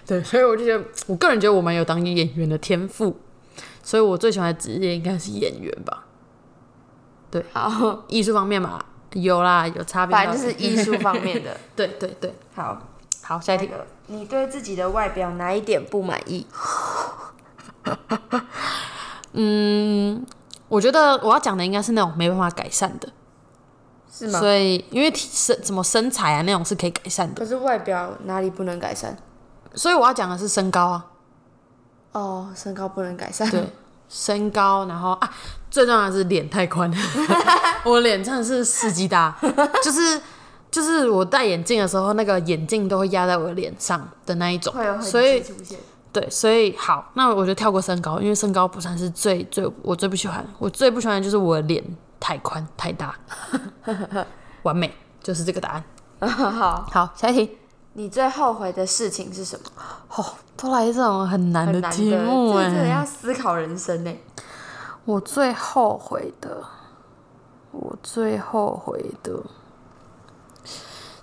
[0.06, 3.18] 对，所以我就觉得，我个人觉得我蛮有当演员的天赋，
[3.82, 6.04] 所以我最喜欢的职业应该是演员吧。
[7.52, 8.78] 好， 艺术方面嘛，
[9.12, 10.16] 有啦，有差别。
[10.16, 11.56] 反正就是 艺术方面的。
[11.74, 12.34] 对对对。
[12.54, 12.80] 好，
[13.22, 13.66] 好，下一题。
[13.66, 16.46] 个，你对自己的外表哪一点不满意？
[19.32, 20.24] 嗯
[20.68, 23.08] 我觉得我要讲的应该是那种没办法改善的，
[24.10, 24.40] 是吗？
[24.40, 29.14] 所以因为体身什么身材啊那种是可以改善的，可是外表哪里不能改善？
[29.74, 31.06] 所以我要讲的是身高啊，
[32.12, 33.48] 哦，身高不能改善。
[33.50, 33.62] 对，
[34.08, 35.30] 身高，然后啊，
[35.70, 36.92] 最重要的是脸太宽，
[37.84, 39.36] 我脸真的是司机大，
[39.82, 40.20] 就是
[40.70, 45.78] 就是我戴眼镜的时候，那个眼镜都会压在我的脸上的那一种会有，痕所以迹出现。
[46.12, 51.84] 对，所以好，那我就跳过身高，因为身高不算是最最我最不喜欢，我最不喜欢的就是我的脸
[52.18, 53.14] 太宽太大，
[54.62, 54.90] 完美
[55.22, 55.84] 就是这个答案。
[56.26, 57.58] 好，好，下一题。
[57.98, 59.70] 你最后悔的事情是什么？
[60.14, 60.22] 哦，
[60.54, 64.14] 都来这种很难的题目哎、真的要思考人生呢。
[65.06, 66.62] 我最后悔的，
[67.70, 69.42] 我最后悔的，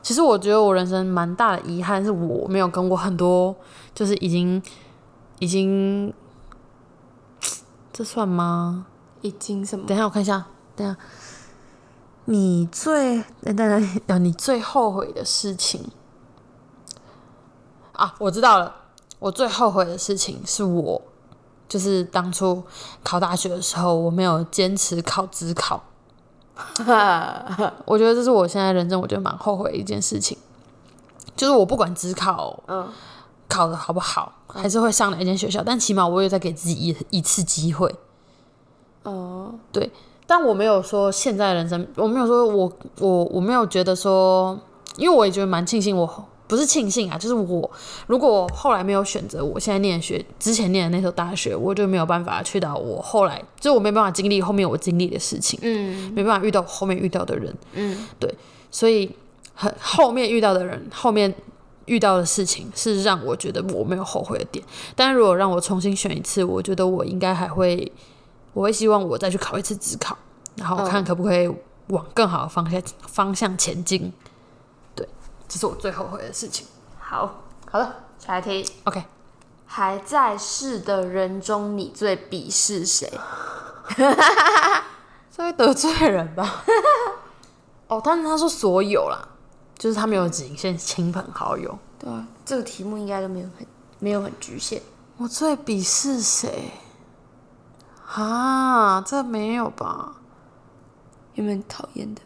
[0.01, 3.55] 其实我觉得我人生蛮大的遗憾是我没有跟我很多，
[3.93, 4.59] 就是已经
[5.37, 6.11] 已经，
[7.91, 8.87] 这算吗？
[9.21, 9.85] 已经什么？
[9.85, 10.43] 等一下我看一下，
[10.75, 10.97] 等一下，
[12.25, 13.55] 你最等
[14.07, 15.91] 等你最后悔的事情
[17.93, 18.75] 啊，我知道了，
[19.19, 21.01] 我最后悔的事情是我
[21.69, 22.61] 就是当初
[23.03, 25.81] 考大学的时候，我没有坚持考职考。
[27.85, 30.37] 我觉得这是我现在人生我觉得蛮后悔的一件事情，
[31.35, 32.87] 就是我不管职考嗯，
[33.47, 37.95] 考的好不好，还是会上哪一间学校，但起码我有在给自己一一次机会。
[39.01, 39.91] 哦，对
[40.27, 44.57] 但我没有说现在的人生，我没有说我我我没有觉得说，
[44.97, 47.69] 因为我也觉得蛮庆幸我，不是庆幸啊，就是我
[48.07, 58.33] 如果我后来没有选择我现在念的学之前念的那所大学，我就没有办法去到我后来，就我没办法经历后面我经历的事情，嗯没办法遇到我后面遇到的人，嗯，对
[58.69, 59.09] 所以
[59.53, 61.33] 很后面遇到的人，后面
[61.85, 64.63] 遇到的事情是让我觉得我没有后悔的点。
[64.95, 67.91] 但是如果让我重新选一次，我觉得我应该还会，
[68.53, 70.17] 我会希望我再去考一次职考，
[70.55, 71.49] 然后看可不可以
[71.87, 74.01] 往更好的方向方向前进。
[74.01, 74.32] 对，
[75.53, 76.65] 这是我最后悔的事情。
[76.99, 78.67] 好，好了下一题。
[78.85, 79.03] ，OK，
[79.67, 83.07] 还在世的人中，你最鄙视谁？
[85.31, 86.63] 这会得罪人吧？
[87.87, 89.27] 哦，但是他说所有啦，
[89.77, 91.77] 就是他没有仅限亲朋好友。
[91.99, 93.67] 对啊，这个题目应该都没有很
[93.99, 94.81] 没有很局限。
[95.17, 96.71] 我最鄙视谁？
[98.15, 100.13] 啊，这没有吧？
[101.35, 102.21] 有没有很讨厌的？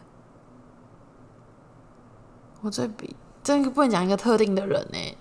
[2.61, 3.09] 我最鄙，
[3.43, 5.17] 这个不能讲一个特定的人呢、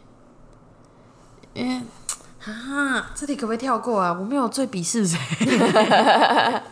[1.55, 1.83] 因为
[2.44, 4.16] 啊，这题可不可以跳过啊？
[4.18, 5.18] 我没有最鄙视谁。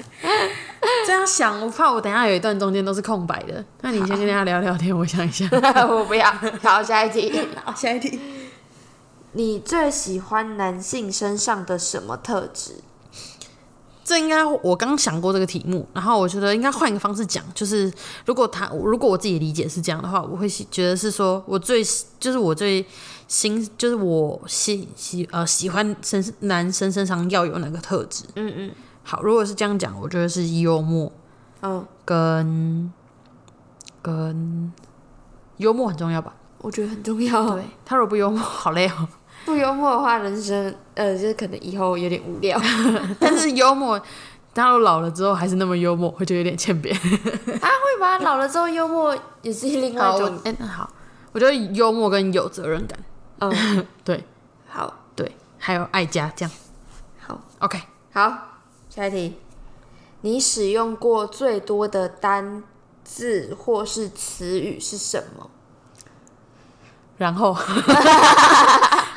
[1.06, 3.64] 这样想，我怕我等一下有一段中间都是空白的。
[3.80, 5.46] 那你先跟大家聊聊天，我想一下。
[5.88, 6.30] 我不要。
[6.62, 7.40] 好，下一题。
[7.64, 8.20] 好，下一题。
[9.32, 12.76] 你最喜欢男性身上的什么特质？
[14.04, 17.90] 这应该我刚想过这个题目，然后我觉得应该换一个方式讲，就是
[18.26, 21.82] 如果他如果我自己理解是这样的话，我会喜觉得是说我最
[22.20, 22.84] 就是我最
[23.26, 28.24] 心就是我喜喜呃喜欢身男生身上要有哪个特质？
[28.36, 28.70] 嗯嗯
[29.02, 31.10] 好，如果是这样讲，我觉得是幽默
[31.62, 32.92] 嗯，跟
[34.02, 34.72] 跟
[35.56, 36.34] 幽默很重要吧？
[36.58, 37.54] 我觉得很重要。
[37.54, 39.08] 对，他如果不幽默，好累哦。
[39.44, 42.60] 不幽默的话，人生呃，就是可能以后有点无聊。
[43.20, 44.00] 但是幽默，
[44.52, 46.94] 当我老了之后还是那么幽默，会觉得有点欠扁。
[46.96, 47.00] 啊
[47.68, 48.18] 会吧？
[48.18, 50.32] 老了之后幽默也是另外，一种。
[50.44, 50.88] 我哎、那好，
[51.32, 52.98] 我觉得幽默跟有责任感，
[53.40, 54.24] 嗯， 对
[54.68, 56.52] 好，对，还有爱家这样。
[57.20, 57.78] 好，OK，
[58.12, 58.32] 好，
[58.88, 59.36] 下一题。
[60.22, 62.62] 你使用过最多的单
[63.04, 65.50] 字或是词语是什么？
[67.18, 67.54] 然后，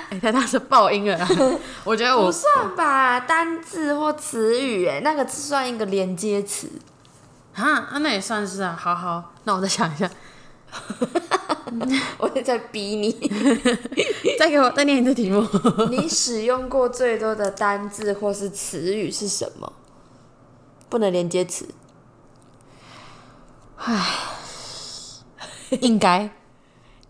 [0.10, 1.28] 哎、太大声爆音了啦。
[1.84, 6.72] 我觉得我不算吧，单字或词语，哎，那个算一个连接词。
[7.54, 8.78] 啊啊，那也算是啊。
[8.80, 10.10] 好好，那我再想一下，
[12.20, 13.12] 我也在逼你。
[14.40, 15.46] 再给我再念一次题目。
[15.90, 19.74] 你使用过最多的单字或是词语是什么？
[20.90, 21.68] 不能连接词。
[23.76, 24.06] 唉
[25.82, 26.30] 应该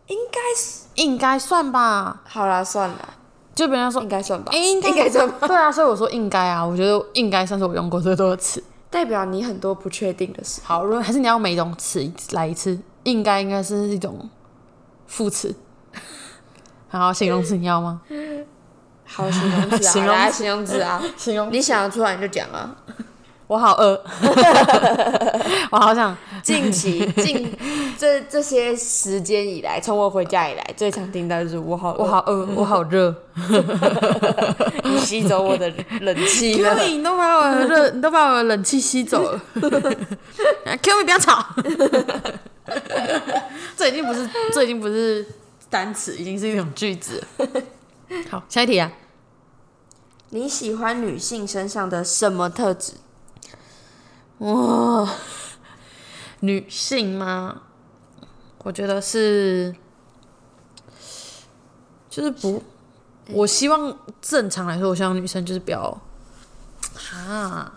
[0.08, 2.22] 应该是应该算吧。
[2.26, 3.10] 好啦，算了，
[3.56, 4.52] 就别人说应，该算吧。
[4.54, 6.64] 哎、应该算吧， 对啊，所以我说应该啊。
[6.64, 8.64] 我觉得应该算是我用过最多的词。
[8.90, 10.62] 代表你很多不确定的事。
[10.64, 14.30] 好，如果还是你要每种词来一次，应该应该是一种
[15.08, 15.54] 副词。
[16.90, 18.02] 好，形容词你要吗？
[19.06, 22.76] 好，形容词啊， 形容词来形容词啊，形容你想得出来你就讲啊。
[23.48, 24.04] 我好饿，
[25.72, 27.50] 我好想近期近
[27.98, 33.16] 这这些时间以来，从我回家以来，最常听到就是我好我好饿，我好热。
[34.84, 36.76] 你吸走我的冷气了。
[36.76, 39.42] Q 你都把我的热，你都把我的冷气吸走了。
[39.56, 41.46] Q 你不要吵，
[43.78, 45.26] 这已经不是这已经不是
[45.70, 47.24] 单词，已经是一种句子。
[48.30, 48.92] 好，下一题啊。
[50.32, 52.92] 你喜欢女性身上的什么特质？
[54.40, 55.10] 哇，
[56.42, 57.62] 女性吗？
[58.60, 59.76] 我觉得是，
[62.10, 62.62] 就是不，
[63.30, 66.00] 我希望正常来说，我希望女生就是不要，
[67.14, 67.74] 啊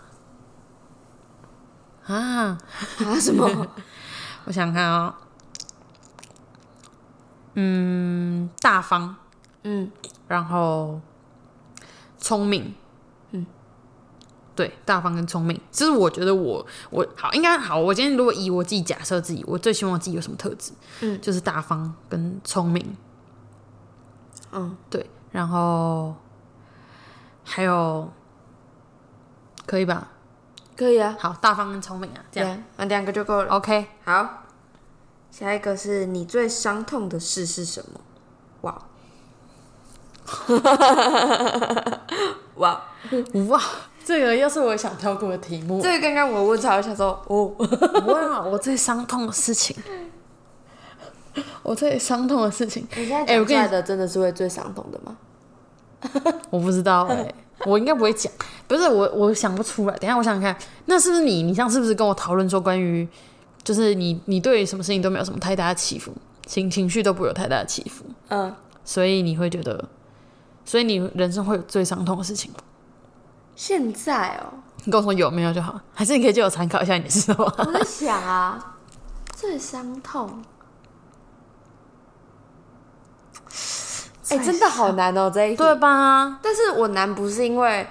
[2.05, 3.47] 啊，啊什么？
[4.45, 5.15] 我想想看哦，
[7.53, 9.15] 嗯，大方，
[9.63, 9.89] 嗯，
[10.27, 10.99] 然后
[12.17, 12.73] 聪明，嗯，
[14.55, 17.79] 对，大方跟聪明，这是我觉得我我好应该好。
[17.79, 22.97] 我今天如果以我自己假设自己，我最希望自己有什么特质，嗯，就是大方跟聪明，
[24.51, 26.15] 嗯，对，然后
[27.43, 28.11] 还有
[29.65, 30.09] 可以吧？
[30.75, 33.49] 可以啊，好，大方跟聪明啊，这样对啊，啊两个就够了。
[33.53, 33.87] OK。
[34.03, 34.43] 好，
[35.29, 38.01] 下一个是你最伤痛的事是什么？
[38.61, 38.81] 哇，
[42.55, 42.81] 哇，
[43.47, 43.61] 哇，
[44.11, 45.81] 这个又是我想跳过的题目。
[45.81, 47.45] 这个刚刚我问超，我想说哦，
[48.07, 49.73] 哇， 我最伤痛的事情，
[51.63, 55.15] 我最伤痛的事情，你现在哎我跟你讲出来的真的是会最伤痛的吗？
[56.51, 57.33] 我不知道哎、
[57.65, 58.29] 我应该不会讲，
[58.67, 59.95] 不是我，我想不出来。
[59.97, 61.43] 等一下我想想看，那是不是你？
[61.43, 63.07] 你上次是不是跟我讨论说关于，
[63.63, 66.11] 就是你你对什么事情都没有什么太大的起伏，
[66.45, 69.87] 情情绪都不会有太大的起伏，嗯，所以你会觉得，
[70.65, 72.57] 所以你人生会有最伤痛的事情吗？
[73.63, 77.45] 现在哦，你跟我说有没有就好，还是你可以借我参考一下你是什么？
[77.59, 78.75] 我在想啊，
[79.35, 80.41] 最伤痛。
[84.29, 85.57] 哎、真的好难哦，这一题。
[85.57, 86.39] 对吧？
[86.41, 87.85] 但是我难不是因为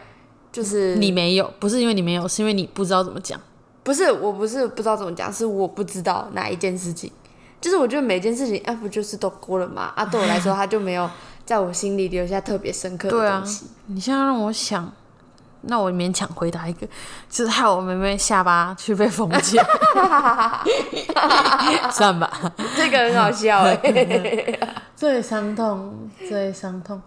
[0.50, 3.40] 就是你没有，不是因为你没有，是因为你不知道怎么讲。
[3.84, 7.12] 不是我不是不知道怎么讲，是我不知道哪一件事情。
[7.60, 9.92] 就是我觉得每件事情啊，不就是都过了嘛？
[9.94, 11.08] 啊，对我来说， 他就没有
[11.46, 14.92] 在我心里留下特别深刻对啊的东西。，你现在让我想，
[15.62, 16.86] 那我勉强回答一个，
[17.28, 19.66] 就是害我妹妹下巴去被缝起来，
[21.90, 22.30] 算吧。
[22.76, 23.76] 这个很好笑哎、
[24.96, 27.00] 最伤痛，最伤痛。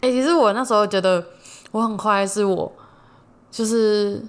[0.00, 1.24] 哎、其实我那时候觉得
[1.72, 2.70] 我很坏，是我
[3.50, 4.24] 就是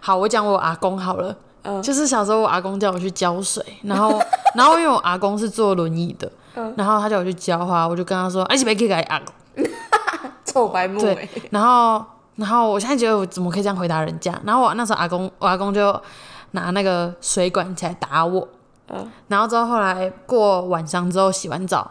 [0.00, 1.36] 好，我讲我阿公好了。
[1.68, 4.22] 嗯就是小时候我阿公叫我去浇水，然后
[4.54, 9.34] 然后因为我阿公是坐轮椅的，嗯然后他叫我去浇花，我就跟他说：“哎，是别给阿公。
[10.46, 12.04] 臭白目哎对，然后
[12.36, 14.38] 然后我现在觉得我怎么可以这样回答人家？
[14.44, 16.00] 然后我那时候阿公我阿公就
[16.52, 18.46] 拿那个水管起来打我，
[18.88, 21.90] 嗯然后之后后来过晚上之后洗完澡，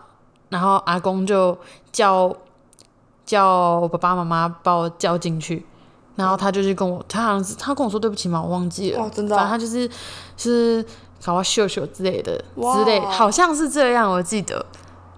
[0.49, 1.57] 然后阿公就
[1.91, 2.33] 叫
[3.25, 5.65] 叫我爸爸妈妈把我叫进去，
[6.15, 9.89] 然后他就去跟我，他好像是他跟我说对不起嘛，我忘记了，哦真的哦反正他就是
[10.37, 10.85] 是
[11.23, 14.63] 搞我秀秀之类的之类，好像是这样，我记得。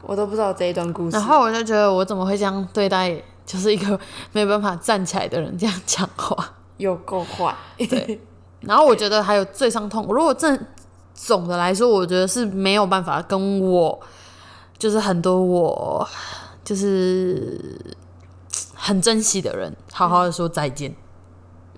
[0.04, 1.18] 我都不知道这一段故事。
[1.18, 4.00] 然后我就觉得我怎么会这样对待，就是一个
[4.32, 6.54] 没有办法站起来的人这样讲话。
[6.78, 7.56] 有够坏，
[7.90, 8.22] 对，
[8.60, 10.56] 然后我觉得还有最伤痛，如果正
[11.16, 14.00] 总的来说，我觉得是没有办法跟我，
[14.78, 16.08] 就是很多我
[16.64, 17.76] 就是
[18.76, 20.96] 很珍惜的人好好的说再见。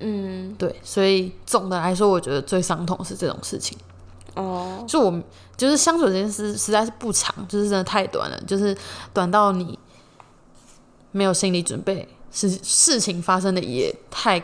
[0.02, 3.78] 嗯，对，所以总的来说，我觉得最伤痛是这种事情。
[4.36, 5.24] 哦，就我们
[5.56, 8.78] 就是相处的时间是实在是不长，就是真的太短了，就是
[9.14, 9.80] 短到你
[11.12, 14.44] 没有心理准备，事事情发生的也太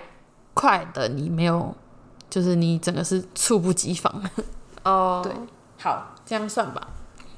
[0.53, 1.75] 快的，你没有，
[2.29, 4.23] 就是你整个是猝不及防。
[4.83, 5.31] 哦， 对，
[5.79, 6.87] 好，这样算吧。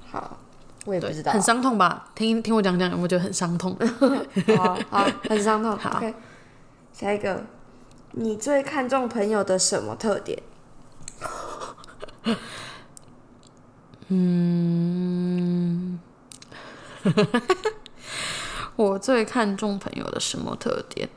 [0.09, 0.37] 好，
[0.85, 2.09] 我也不知，道，很伤痛吧？
[2.15, 3.77] 听听我讲讲，有没有觉得很伤痛？
[4.57, 5.77] 好 好，很伤痛。
[5.77, 6.01] 好
[6.93, 7.43] 下一个，
[8.13, 10.41] 你最看重朋友的什么特点？
[18.77, 21.09] 我最看重朋友的什么特点？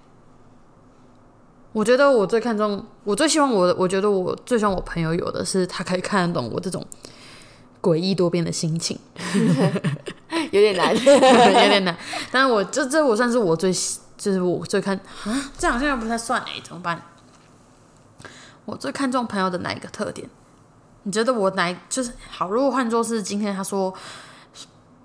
[1.73, 6.85] 我觉得我最看重，我最希望我的，我觉得我最希望我朋友有的是，他可以看得懂我这种
[7.81, 8.99] 诡异多变的心情，
[10.51, 10.93] 有点难。
[10.99, 11.97] 有点难。
[12.33, 13.71] 但是我这这我算是我最，
[14.17, 17.01] 就是我最看啊，这样好像又不太算哎、怎么办？
[18.65, 20.29] 我最看重朋友的哪一个特点？
[21.05, 22.51] 你觉得我哪就是好？
[22.51, 23.95] 如果换作是今天他说，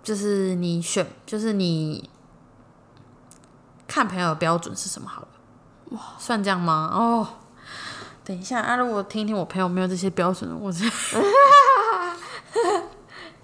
[0.01, 2.09] 就是你选，就是你
[3.87, 5.07] 看朋友的标准是什么？
[5.07, 5.27] 好了，
[5.91, 6.89] 哇，算这样吗？
[6.93, 7.27] 哦，
[8.23, 8.75] 等一下啊！
[8.75, 10.83] 如果听一听我朋友没有这些标准，我是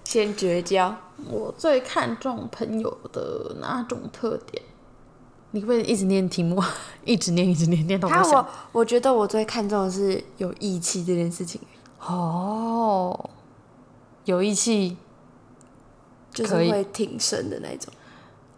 [0.04, 0.94] 先绝交。
[1.28, 4.60] 我最看重朋友的哪种特点？
[5.52, 6.60] 你可不可以一直念题目，
[7.04, 11.60] 一直念，一直念，念到我我觉得我最看重的是有义气这件事情，
[12.00, 13.30] 哦，
[14.24, 14.96] 有义气
[16.32, 17.92] 就是会挺身的那种。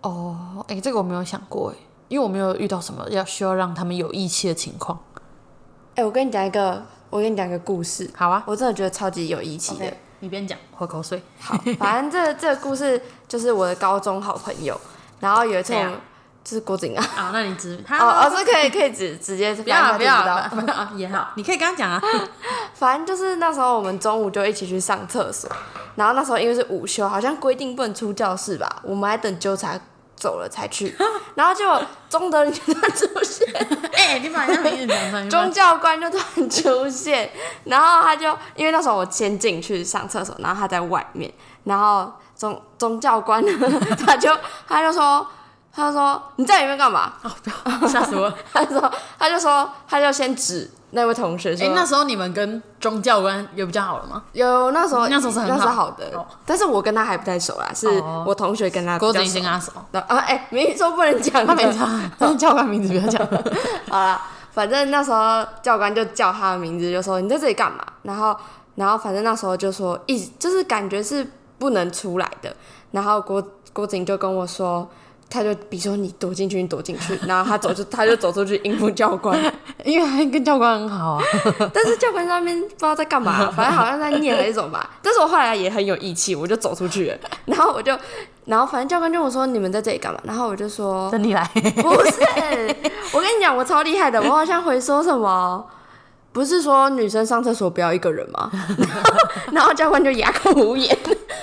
[0.04, 1.74] 哦，哎、这个我没有想过哎，
[2.08, 4.98] 因为我没有遇到什么要需要让他们有义气的情况。
[5.94, 9.86] 哎、我跟你讲一个，我跟你讲一个故事，好啊，我真的觉得超级有义气的。
[10.20, 11.22] 你边讲，喝口水。
[11.40, 14.78] 好，反正这这个故事就是我的高中好朋友，
[15.20, 15.72] 然后有一次
[16.42, 20.50] 就是郭靖啊，啊，那你直 哦哦，是可以 可以直直接不要不要
[20.96, 22.00] 也好，你可以跟他讲啊。
[22.74, 25.50] 反正就是那时候我们中午就一起去上厕所，
[25.94, 29.78] 然后那时候因为是午休，好像规定不能出教室吧，我们还等纠察
[30.24, 30.96] 走了才去，
[31.34, 33.46] 然后结果钟德林就突然出现，
[33.92, 35.28] 哎、你把人家名字讲出来。
[35.28, 37.30] 钟 教官就突然出现，
[37.64, 41.30] 然后他就因为那时候我先进去上厕所，然后他在外面，
[41.64, 43.52] 然后钟钟教官呢，
[44.06, 44.34] 他就
[44.66, 45.26] 他就说。
[45.74, 47.12] 他就说你在里面干嘛？
[47.22, 48.34] 哦，不要吓死我了！
[48.52, 54.22] 他就说他就说他就先指那位同学说，哎、那时候你们跟钟教官有比较好了吗？
[54.32, 63.26] 有那时候那时候是很好的，哦但是我跟他还不太熟啦，是哦我同学跟他郭子较熟已经跟他熟，那啊哎，明明说不能讲，他没讲，但是教官名字不要讲。
[63.88, 64.20] 好了，
[64.52, 67.84] 反正那时候教官就叫他的名字，就说你在这里干嘛？
[68.02, 68.36] 然后
[68.76, 72.54] 然后反正那时候就说一直就是感觉是不能出来的，
[72.92, 74.88] 然后郭郭子莹就跟我说。
[75.28, 79.38] 他就比如说你躲进去，你躲进去， 然后他走就他就走出去应付教官，
[79.84, 81.24] 因为他跟教官很好啊。
[81.74, 84.90] 但是教官在那边不知道在干嘛，反正好像在念还是什么吧。
[85.02, 87.96] 但是我后来也很有义气，我就走出去了，然后我就，
[88.44, 90.20] 然后反正教官就问我说你们在这里干嘛？
[90.24, 92.76] 然后我就说等你来，不是，
[93.12, 95.66] 我跟你讲我超厉害的，我好像回说什么。
[96.34, 98.50] 不是说女生上厕所不要一个人吗？
[99.52, 100.98] 然后教官就哑口无言。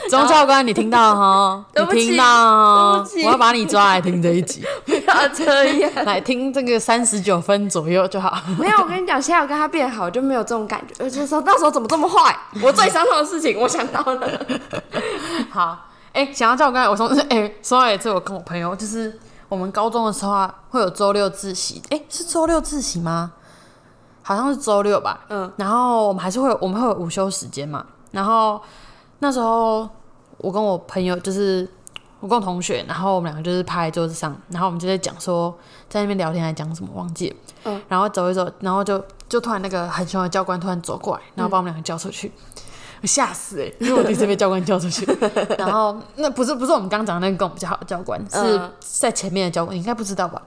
[0.09, 1.65] 钟教官， 你听到哈？
[1.73, 5.89] 对不起你听到我要把你抓来听这一集， 不要这样。
[6.03, 8.37] 来听这个三十九分左右就好。
[8.59, 10.93] 没有，我跟你讲，现在我跟他变好，就没有这种感觉。
[11.01, 12.37] 我就说那时候怎么这么坏？
[12.61, 14.29] 我最伤痛的事情，我想到了。
[15.49, 19.17] 好，哎、想要教官，我从哎、说到一次，我跟我朋友就是
[19.47, 23.31] 我们高中的时候啊，会有周六自习，哎、是周六自习吗？
[24.21, 25.21] 好像是周六吧。
[25.29, 27.85] 嗯，然后我们还是会有我们会有午休时间嘛。
[28.11, 28.61] 然后
[29.19, 29.87] 那时候
[30.37, 31.67] 我跟我朋友就是
[32.19, 35.53] 我跟我同学，然后我们两个就是趴在桌子上，然后我们就在讲说
[35.89, 37.35] 在那边聊天，还讲什么忘记了。
[37.63, 42.31] 嗯，然后走一走，然后就就突然那个很凶的教官突然走过来，然后把我们两个叫出去，
[43.01, 45.05] 我吓死哎、因为我第一次被教官叫出去。
[45.57, 50.41] 然后那不是不是我们刚讲的那个跟我们比较好的教官，是嗯在前面的教官，你应该不知道吧？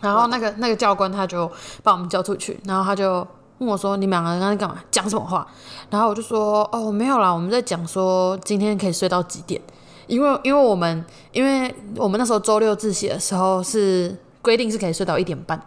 [0.00, 1.50] 然后那个那个教官他就
[1.82, 3.26] 把我们叫出去，然后他就
[3.58, 4.76] 问我说：“你们两个刚才干嘛？
[4.90, 5.46] 讲什么话？”
[5.90, 9.60] 然后我就说：“哦，没有啦，我们在讲说今天可以睡到几点。”
[10.06, 15.60] 因为 因为我们因为我们那时候周六自习的时候是规定是可以睡到一点半，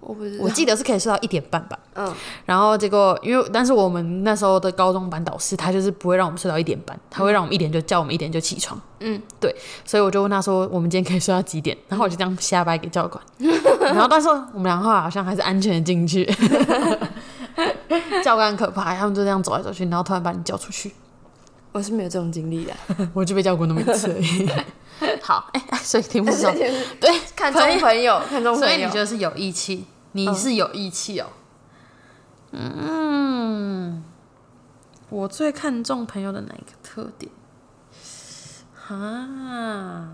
[0.00, 1.78] 我不知道我记得是可以睡到一点半吧。
[1.94, 2.14] 嗯，
[2.46, 8.80] 然后结果因为但是我们那时候的高中班导师他就是不会让我们睡到一点半，他会让我们一点就叫我们一点就起床。
[9.00, 13.22] 嗯，对，所以我就问他说我们今天可以睡到几点， 然后我就这样瞎掰给教官，
[13.80, 16.24] 然后但是我们两个好像还是安全的进去。
[18.24, 20.92] 教官很可怕，他们就这样走来走去，然后突然把你叫出去，
[21.72, 22.72] 我是没有这种经历的。
[23.12, 24.48] 我就被叫过那么一次而已。
[25.22, 26.58] 好，哎、哎 所以题目是什么？
[27.00, 28.94] 对，看中朋友，看中所以你觉。
[29.00, 29.86] 得是有义气？
[30.12, 31.26] 你是有义气哦。
[32.52, 34.02] 嗯，
[35.08, 37.30] 我最看重朋友的哪一个特点？
[38.74, 40.08] 哈，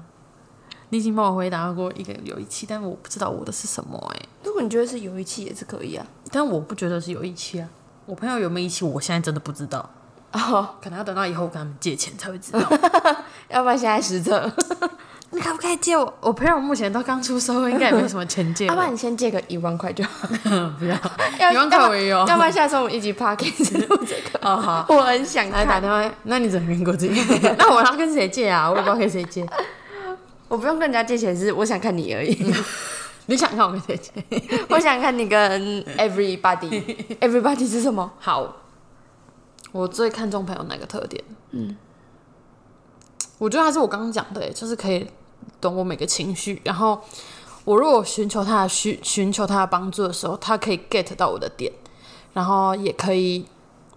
[0.91, 6.07] 你已经帮我回答过一个有义气，但我不知道我的是什么哎、如果你觉得是有义气，也是可以啊。
[6.30, 7.68] 但我不觉得是有义气啊。
[8.05, 9.89] 我朋友有没有义气，我现在真的不知道，
[10.33, 12.61] 哦，可能要等到以后我跟他们借钱才会知道。
[13.49, 14.51] 要不然现在实测，
[15.31, 16.12] 你可不可以借我？
[16.20, 18.66] 我朋友目前都刚出社会，应该也没什么钱借。
[18.66, 20.29] 要不然你先借个一万块就好。
[20.79, 20.97] 不要，
[21.39, 22.18] 要一万块我也有。
[22.27, 23.47] 要不然下次我们一起 p a r k
[23.87, 24.87] 录这个，哦好。
[24.89, 25.61] 我很想看。
[25.61, 27.09] 来打电话，那你怎么跟国际？
[27.59, 28.68] 那我要跟谁借啊？
[28.70, 29.47] 我也不知道跟谁借。
[30.49, 32.55] 我不用跟人家借钱，是我想看你而已。
[33.27, 34.12] 你想看我跟谁借？
[34.68, 36.83] 我想看你跟 everybody。
[37.20, 38.09] everybody 是什么？
[38.20, 38.55] 好，
[39.77, 41.22] 我最看重朋友哪个特点？
[41.51, 41.77] 嗯，
[43.39, 45.07] 我觉得还是我刚刚讲的，就是可以
[45.61, 47.01] 懂我每个情绪，然后
[47.64, 51.72] 我如果寻求他的需寻求他的帮助的时候，他可以 get 到我的点，
[52.33, 53.47] 然后也可以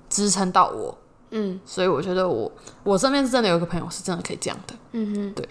[0.09, 0.97] 支撑到我。
[1.31, 2.51] 嗯所以我觉得我
[2.83, 4.73] 我身边是真的有一个朋友是真的可以这样的。
[4.93, 5.47] 嗯哼，对，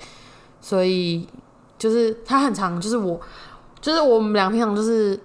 [0.60, 1.28] 所以
[1.78, 3.20] 就是他很常，就是我，
[3.80, 5.18] 就是我们俩平常就是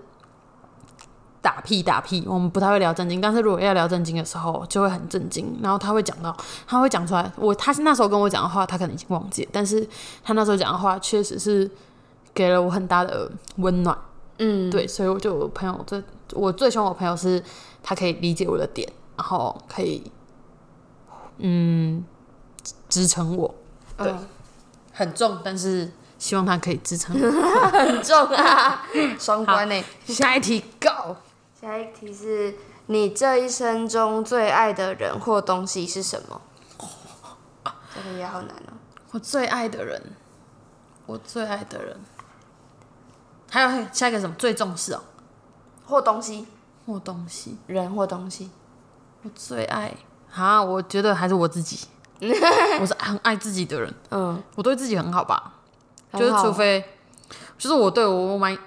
[1.44, 5.60] 打屁打屁，我们不太会聊正经，但是如果要聊正经的时候，就会很震惊。
[5.62, 6.36] 然后他会讲到，
[6.66, 9.86] 他会讲出来，我他是那时候跟我讲的话，他可能已经忘记了，但是
[10.24, 11.70] 他那时候讲的话确实是
[12.34, 13.96] 给了我很大的温暖。
[14.40, 17.44] 嗯，对，所以我就我朋友最我最喜欢我朋友是
[17.84, 20.10] 他可以理解我的点，然后可以
[21.40, 22.04] 嗯
[22.88, 23.54] 支撑我。
[23.98, 24.28] 对嗯
[24.94, 27.32] 很重，但是希望他可以支撑我。
[27.70, 28.82] 很重啊，
[29.20, 29.84] 双关呢。
[30.06, 31.16] 下一题，Go！
[31.64, 32.54] 下一题是
[32.88, 36.42] 你这一生中最爱的人或东西是什么？
[37.96, 38.74] 这个也好难哦。
[39.12, 40.12] 我最爱的人，
[41.06, 41.98] 我最爱的人，
[43.50, 44.36] 还有下一个什么？
[44.38, 45.02] 最重视哦，
[45.86, 46.46] 或东西，
[46.86, 48.52] 或东西，人或东西。
[49.22, 49.96] 我最爱
[50.36, 51.88] 啊，我觉得还是我自己，
[52.82, 55.54] 我是很爱自己的人，嗯，我对自己很好吧，
[56.12, 56.84] 就是除非，
[57.58, 58.58] 就是我对我我蛮，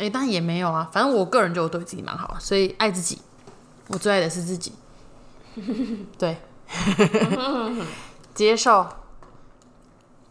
[0.00, 3.20] 哎、但也没有啊，反正我个人觉得我对自己蛮好，所以爱自己，
[3.88, 4.72] 我最爱的是自己，
[6.18, 6.40] 对，
[8.34, 8.86] 接受。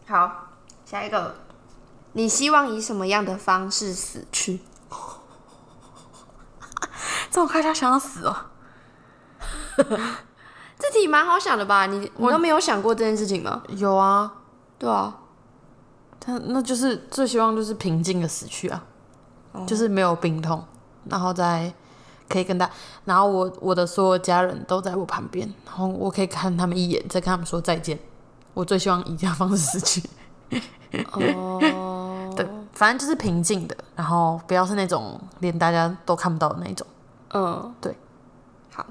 [0.06, 0.48] 好，
[0.84, 1.36] 下一个，
[2.14, 4.58] 你希望以什么样的方式死去？
[7.30, 8.36] 这么快就想要死哦？
[9.76, 11.86] 这题蛮好想的吧？
[11.86, 13.62] 你我都没有想过这件事情吗？
[13.68, 14.32] 有啊，
[14.78, 15.16] 对啊，
[16.18, 18.82] 他那就是最希望就是平静的死去啊，
[19.66, 20.64] 就是没有病痛，
[21.04, 21.72] 然后再
[22.28, 22.70] 可以跟大，
[23.04, 27.98] 然后我我的所有家人都在我旁边，然后我可以看他们一眼，再跟他们说再见。
[28.54, 30.02] 我最希望以这样方式死去。
[31.12, 36.86] 哦， 对，反正就是平静的，然后不要是那种连大家都看不到的那一种，
[37.32, 37.96] 嗯，对，
[38.72, 38.84] 好，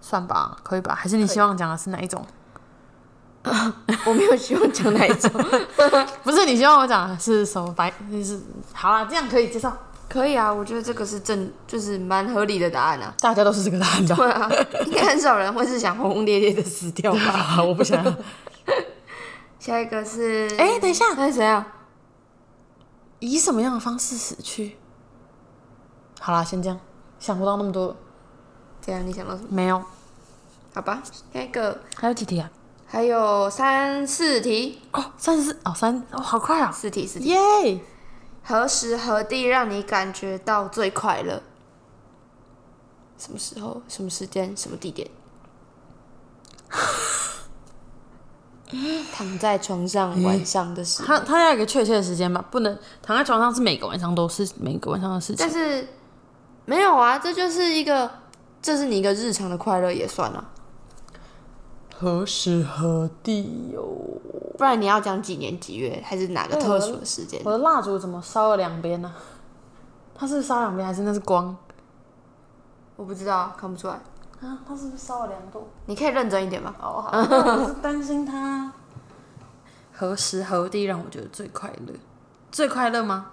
[0.00, 0.94] 算吧，可以吧？
[0.94, 2.24] 还是你希望讲的是哪一种？
[4.06, 5.30] 我没有希望讲哪一种，
[6.22, 7.92] 不是你希望我讲的是什么白？
[8.10, 8.40] 就是
[8.72, 9.70] 好啦，这样可以接受，
[10.12, 13.14] 可以啊，我觉得这个是正，就是蛮合理的答案啊。
[13.18, 14.14] 大家都是这个答案吧？
[14.14, 14.50] 对啊，
[14.84, 17.56] 应该很少人会是想轰轰烈烈的死掉吧？
[17.64, 18.14] 我不想要。
[19.58, 21.66] 下一个是，哎等一下那是谁啊？
[23.20, 24.76] 以什么样的方式死去？
[26.20, 26.78] 好啦，先这样，
[27.18, 27.96] 想不到那么多，
[28.84, 29.48] 这样你想到什么？
[29.48, 29.82] 没有。
[30.74, 31.02] 好吧，
[31.32, 32.50] 下一个还有几题啊？
[32.86, 36.70] 还有三四题，哦，三四哦，三哦，好快啊！
[36.70, 37.30] 四题四题。
[37.30, 37.80] 耶！
[38.44, 41.42] 何时何地让你感觉到最快乐？
[43.18, 43.82] 什么时候？
[43.88, 44.56] 什么时间？
[44.56, 45.08] 什么地点？
[49.12, 55.50] 躺在床上晚上的时候，他他要有一个确切的时间吧，不能躺在床上是每个晚上都是每个晚上的事情但。
[55.50, 55.86] 是
[56.64, 58.10] 没有啊，这就是一个，
[58.62, 60.48] 这是你一个日常的快乐也算了。
[62.02, 63.80] 何时何地哟？
[64.58, 67.40] 不然你要讲几年几月，还是哪个特殊的时间？
[67.44, 69.14] 我的蜡烛怎么烧了两边呢？
[70.12, 71.56] 它是烧两边还是那是光
[72.96, 73.94] 我不知道，看不出来。
[74.40, 74.58] 啊？
[74.66, 75.64] 它是不是烧了两朵？
[75.86, 76.74] 你可以认真一点吗？
[76.80, 77.12] 哦，好，
[77.62, 78.72] 我是担心它。
[79.92, 81.94] 何时何地让我觉得最快乐？
[82.50, 83.26] 最快乐吗？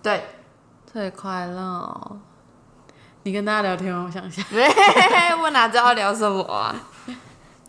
[0.00, 0.24] 对，
[0.86, 2.18] 最快乐哦、
[3.24, 4.04] 你跟大家聊天吗？
[4.06, 4.44] 我想一下。
[5.42, 6.72] 我哪知道聊什么啊？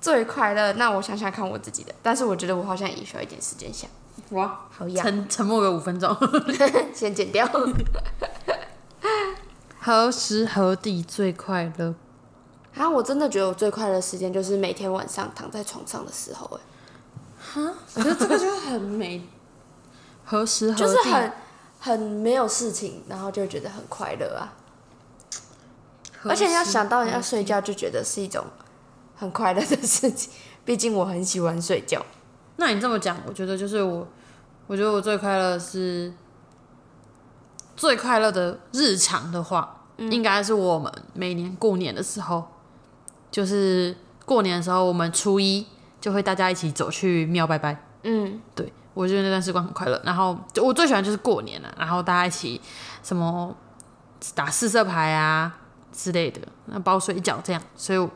[0.06, 3.89] 最快乐，那我想想看我自己的，但是我觉得我好像也需要一点时间想。
[4.30, 6.16] 哇，好呀，沉沉默个五分钟。
[6.93, 7.49] 先剪掉。
[9.82, 11.95] 何时何地最快乐？
[12.78, 16.60] 啊，我真的觉得我最快乐的时间就是每天晚上躺在床上的时候，
[17.56, 17.64] 哎，
[17.95, 19.28] 我觉得这个就很美。
[20.24, 20.80] 何时何地？
[20.82, 21.32] 就是很
[21.80, 24.53] 很没有事情，然后就会觉得很快乐啊。
[26.26, 28.45] 而且要想到何要睡觉，就觉得是一种
[29.16, 30.32] 很快乐的事情。
[30.63, 32.03] 毕竟我很喜欢睡觉。
[32.57, 34.07] 那你这么讲，我觉得就是我，
[34.68, 36.13] 我觉得我最快乐的是
[37.76, 42.43] 最快乐的日常的话，应该是我们每年过年的时候，
[43.30, 43.95] 就是
[44.26, 45.66] 过年的时候，我们初一
[45.99, 47.86] 就会大家一起走去庙拜拜。
[48.03, 50.01] 嗯，对我觉得那段时光很快乐。
[50.05, 52.59] 然后就我最喜欢就是过年了，然后大家一起
[53.03, 53.55] 什么
[54.34, 55.57] 打四色牌啊
[55.91, 57.61] 之类的，那包水饺这样。
[57.76, 58.09] 所以我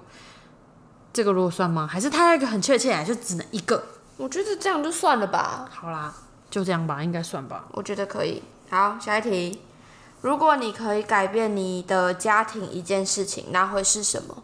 [1.11, 1.87] 这个如果算吗？
[1.87, 3.83] 还是它有一个很确切，就只能一个？
[4.17, 5.69] 我觉得这样就算了吧。
[5.71, 6.13] 好啦，
[6.49, 7.65] 就这样吧，应该算吧。
[7.71, 8.43] 我觉得可以。
[8.69, 9.61] 好，下一题。
[10.21, 14.43] 如果你可以改变你的家庭一件事情，那会是什么？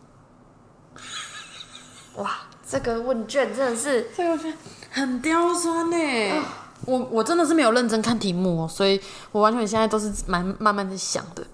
[2.15, 2.31] 哇，
[2.65, 4.57] 这个问卷真的是这个我觉得
[4.91, 6.43] 很刁钻呢。
[6.85, 9.01] 我我真的是没有认真看题目哦，所以
[9.31, 11.45] 我完全现在都是蛮慢慢的想的，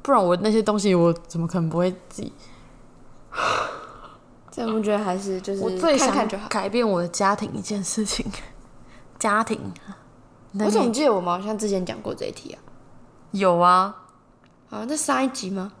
[0.00, 2.22] 不然我那些东西我怎么可能不会自
[4.52, 4.56] 己？
[4.56, 6.48] 这个问卷还是就是我最想看看就好。
[6.48, 8.30] 改变我的家庭一件事情，
[9.18, 9.58] 家庭。
[10.54, 12.60] 我你怎么记得我们好像之前讲过这一题啊？
[13.30, 13.96] 有啊？
[14.68, 15.72] 好像在上一集吗？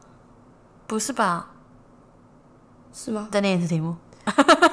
[0.86, 1.50] 不是吧？
[2.92, 3.28] 是吗？
[3.30, 3.96] 再念一次题目。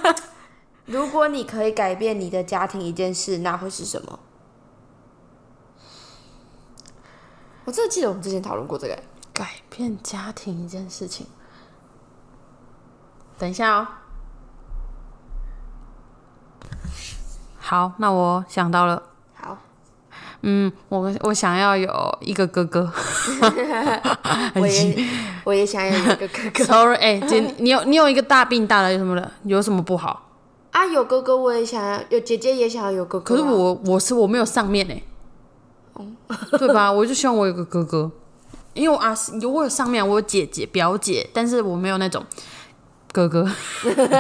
[0.86, 4.20] 如果你可以改变你的家庭一件事，那会是什么？
[7.66, 9.04] 我真的记得我们之前讨论过这个欸。
[9.34, 11.28] 改变家庭一件事情。
[13.40, 13.88] 等一下哦。
[17.58, 19.02] 好，那我想到了。
[19.34, 19.58] 好，
[20.42, 22.92] 嗯，我我想要有一个哥哥。
[24.56, 25.08] 我也
[25.46, 29.32] 我也想要有一个哥哥 Sorry，哎、姐，你有你有一个大病大的有什么的？
[29.44, 30.28] 有什么不好？
[30.72, 35.02] 啊，有哥哥我也想要，有姐姐也想要有哥哥啊、可是我我是我没有上面哎、
[36.58, 36.92] 对吧？
[36.92, 38.12] 我就希望我有个哥哥，
[38.74, 42.26] 因为我啊我有上面，我有姐姐表姐，但是我没有那种
[43.12, 43.48] 哥哥，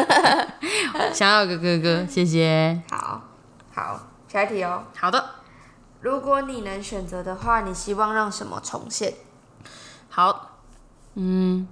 [1.14, 2.82] 想要个哥哥，谢谢。
[2.90, 3.22] 好
[3.74, 4.84] 好，下一题哦。
[4.98, 5.24] 好的，
[6.02, 9.14] 如果你能选择的话，你希望让什么重现？
[10.10, 10.58] 好，
[11.14, 11.68] 嗯，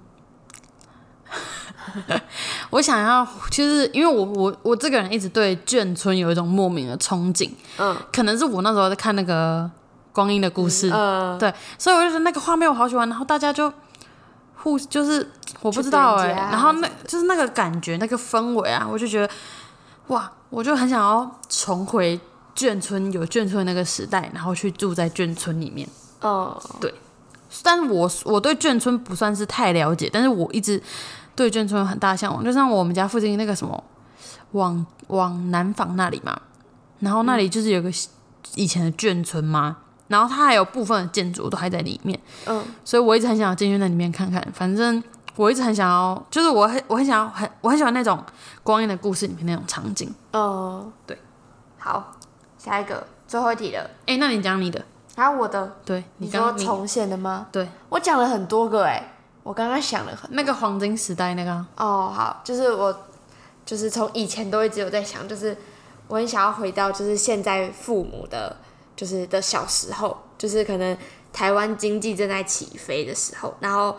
[2.70, 7.96] 我想要，就是因为我我我这个人一直对眷村有一种莫名的憧憬，嗯。
[8.12, 9.64] 可能是我那时候在看那个
[10.12, 13.72] 《光阴的故事》呃，对，所以我就觉得那个画面我好喜欢，然后大家就
[14.70, 15.28] 互就是
[15.60, 19.30] 我不知道哎、然后那就是那个感觉那个氛围啊，我就觉得
[20.08, 22.18] 哇，我就很想要重回
[22.54, 25.88] 眷村有眷村那个时代，然后去住在眷村里面。
[26.20, 26.92] 哦，对，
[27.62, 30.82] 但是我我对眷村不算是太了解，但是我一直
[31.36, 33.84] 对眷村有很大的向往，就像我们家附近那个什么
[34.52, 36.40] 往往南坊那里嘛，
[37.00, 37.88] 然后那里就是有个
[38.54, 39.76] 以前的眷村嘛，
[40.08, 44.46] 然后它还有部分的建筑都还在里面，嗯，所以我一直很想要进去那里面看看。
[44.52, 45.02] 反正
[45.36, 48.22] 我一直很想要，就是我很我很想要很我很喜欢那种
[48.62, 50.12] 光阴的故事里面那种场景。
[50.32, 51.16] 嗯，对。
[51.78, 52.12] 好，
[52.58, 53.88] 下一个最后一题了。
[54.06, 54.84] 哎、那你讲你的，
[55.14, 57.46] 还有我的，对你说重现的吗？
[57.52, 62.94] 对我讲了很多个哎，我刚刚想了很那个黄金时代那个啊哦，好，就是我
[63.64, 65.56] 就是从以前都一直有在想，就是
[66.08, 68.56] 我很想要回到就是现在父母的，
[68.98, 70.98] 就是的小时候，就是可能
[71.32, 73.94] 台湾经济正在起飞的时候，然后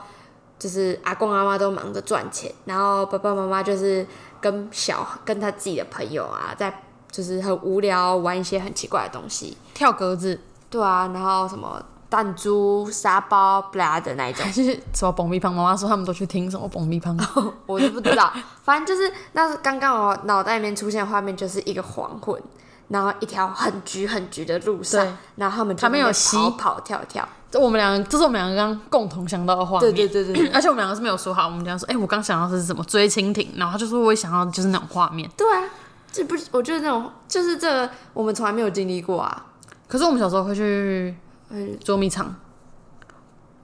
[0.60, 4.06] 就是阿公阿妈都忙着赚钱，然后爸爸妈妈就是
[4.42, 10.38] 跟小跟他自己的朋友啊，在就是很无聊玩一些很奇怪的东西，跳格子，
[10.70, 14.44] 对啊，然后什么弹珠、沙包、布拉的那一种。
[14.44, 15.54] 还是什么蹦咪胖？
[15.54, 17.18] 妈妈说他们都去听什么蹦咪胖。
[17.66, 18.34] 我就不知道，
[18.64, 22.42] 反正就是那刚刚我脑袋里面出现的画面，就是一个黄昏，
[22.90, 29.92] 然后一条很橘很橘的路上，然后他们就他们有在那边溪跑跑跳跳，这我们两个，这是我们两个刚刚共同想到的画面。
[29.94, 35.30] 对对对对对 而且我们两个是没有说好，我们这样说，哎、我刚想到的是什么追蜻蜓，然后他就说我也想要就是那种画面。
[35.38, 35.64] 对啊，
[36.12, 39.46] 这不是我觉得那种就是这个我们从来没有经历过啊，
[39.88, 41.16] 可是我们小时候会去
[41.50, 42.36] 嗯，捉迷藏，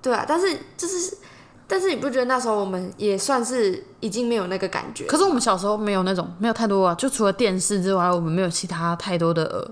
[0.02, 1.18] 对啊，但是就是。
[1.68, 5.06] 但是你不觉得那时候我们也算是已经没有那个感觉？
[5.08, 9.72] 可是我们小时候没有那种没有太多啊，就除了电视之外，我们没有其他太多的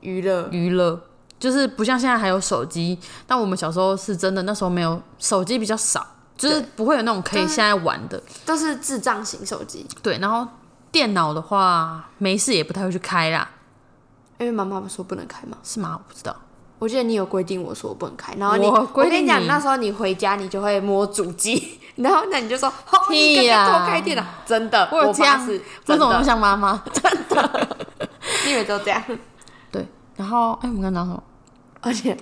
[0.00, 1.00] 娱乐娱乐，
[1.38, 2.98] 就是不像现在还有手机。
[3.26, 6.04] 但我们小时候是真的，那时候没有手机比较少，
[6.36, 8.20] 就是不会有那种可以现在玩的。
[8.44, 10.46] 都是智障型手机，对，然后
[10.90, 13.48] 电脑的话，没事也不太会去开啦，
[14.38, 15.56] 因为妈妈说不能开嘛。
[15.62, 15.92] 是吗？
[15.94, 16.34] 我不知道。
[16.78, 23.64] 我记得你有规定我说我不能开，然后你我规定跟你讲，你那时候你回家你就会摸主机， 然后那你就说哦，你屁呀。
[23.64, 26.82] 刚刚偷开电脑，真的，我有这样，发誓为什么那么真的，像妈妈？
[28.44, 29.02] 你以为都这样？
[29.70, 31.22] 对，然后哎，我们刚刚讲什么？
[31.80, 32.16] 而且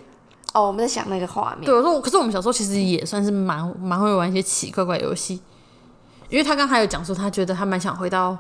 [0.53, 5.41] 哦，我们在想那个画面，对，我说，可是我们小时候其实也算是蛮蛮会玩一些奇奇怪怪的游戏，
[6.29, 8.37] 因为他刚才有讲说，他觉得他蛮想回到，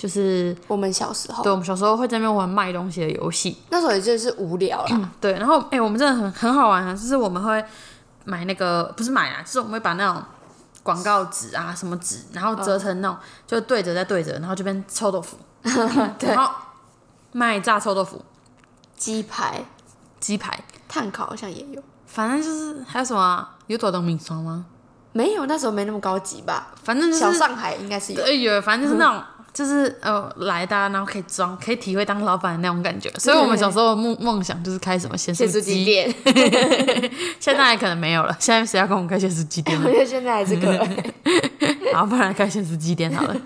[0.00, 1.44] 就是我们小时候。
[1.44, 7.62] 对我们小时候会在那边玩卖东西的游戏，那时候也就是无聊啦，对，然后哎、我们真的很很好玩啊，就是我们会
[8.24, 10.22] 买那个不是买啊，就是我们会把那种
[10.82, 16.50] 广告纸啊什么纸，然后折成那种、就对折再对折，然后这边臭豆腐， 然后
[17.32, 18.24] 卖炸臭豆腐、
[18.96, 19.62] 鸡排、
[20.18, 24.64] 鸡排，炭烤好像也有，反正就是还有什么啊、有朵东米霜吗？
[25.12, 26.68] 没有那时候没那么高级吧？
[26.84, 29.22] 反正就是小上海应该是有，对，有，反正就是那种，
[29.52, 33.10] 就是呃来的啊、然后可以装，可以体会当老板的那种感觉。
[33.18, 36.14] 所以我们小时候梦梦想就是开什么咸酥咸酥鸡鸡，店，
[37.40, 38.36] 现在可能没有了。
[38.38, 39.90] 现在谁要跟我们开现实鸡店我？
[39.90, 43.36] 觉 得现在还是可以， 然后不然开现实鸡店好了。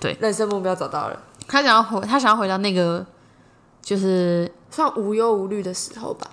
[0.00, 3.04] 对人生目标找到了，他想要回，他想要回到那个，
[3.82, 6.26] 就是算无忧无虑的时候吧。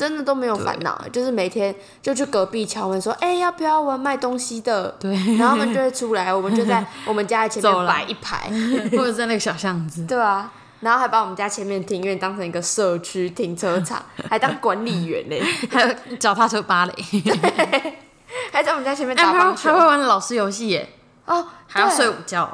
[0.00, 8.50] 真的都没有烦恼，就是每天就去隔壁敲门说：“哎、要不要玩卖东西的？”对，然后他们就会出来，我们就在 我们家的前面摆一排，
[8.96, 10.06] 或者在那个小巷子。
[10.06, 15.36] 对啊，然后还把我们家前面庭院当成一个社区停车场， 还当管理员呢，
[15.70, 16.92] 还有脚踏车芭蕾，
[18.50, 19.70] 还在我们家前面打棒球。
[19.70, 20.88] 还会玩老师游戏耶，
[21.26, 22.50] 哦，还要睡午觉。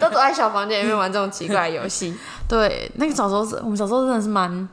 [0.00, 2.12] 都躲在小房间里面玩这种奇怪的游戏，
[2.48, 4.68] 对，那个小时候是我们小时候真的是蛮，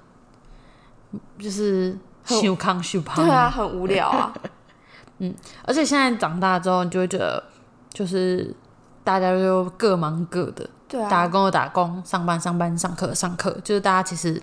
[1.37, 3.15] 就是修康修胖。
[3.15, 4.33] 对啊，很无聊啊，
[5.19, 5.33] 嗯
[5.63, 7.43] 而且现在长大之后，你就会觉得，
[7.91, 8.55] 就是
[9.03, 14.41] 大家就各忙各的，对啊，打工的打工，上班上班，上课上课，就是大家其实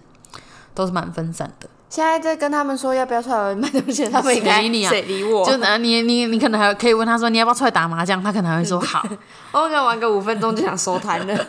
[0.74, 1.68] 都是蛮分散的。
[1.88, 5.44] 现在在跟他们说要不要出来卖东西， 他们应该谁理你啊谁理我？
[5.46, 9.06] 就呃你你你可能还可以问他说你要不要出来打麻将，他可能还会说好。
[9.52, 11.46] 我可能玩个五分钟就想收摊了，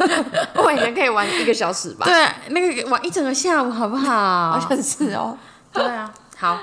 [0.56, 4.52] 我以前可以玩一个小时吧，对，那个玩一整个下午好不好？
[4.60, 5.38] 好像是哦。
[5.74, 6.58] 对啊，好，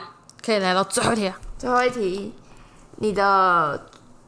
[0.44, 1.34] 可以来到最后一题了。
[1.58, 2.32] 最后一题，
[2.96, 3.86] 你的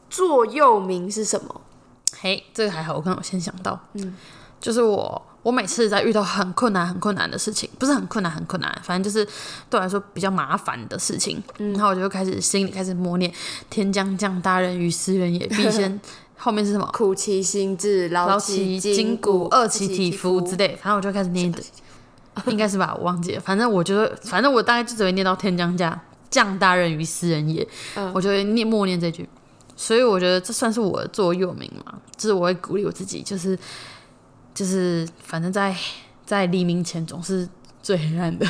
[0.09, 1.61] 座右铭是什么？
[2.19, 4.15] 嘿，这个还好，我刚刚先想到，嗯，
[4.59, 9.25] 就是我，我每次在遇到很困难、很困难的事情，不是很困难、很困难，反正就是
[9.69, 13.31] 对我来说比较麻烦的事情，然后我就开始心里开始默念
[13.71, 15.97] “天将降大任于斯人也，必先
[16.35, 16.85] ”，后面是什么？
[16.91, 21.49] 苦其心志，劳劳其其筋骨，饿饿其体肤之类，反正我就开始念，
[22.47, 23.39] 应该是吧，我忘记了。
[23.39, 25.97] 反正我觉得，反正我大概就只会念到“天将降
[26.29, 29.25] 降大任于斯人也”，嗯我就会念默念这句。
[29.77, 33.57] 所以我觉得这算是我的座右铭嘛，就是我会鼓励我自己，就是
[34.57, 35.75] 就是反正在
[36.25, 37.47] 在黎明前总是
[37.83, 38.45] 最黑暗的，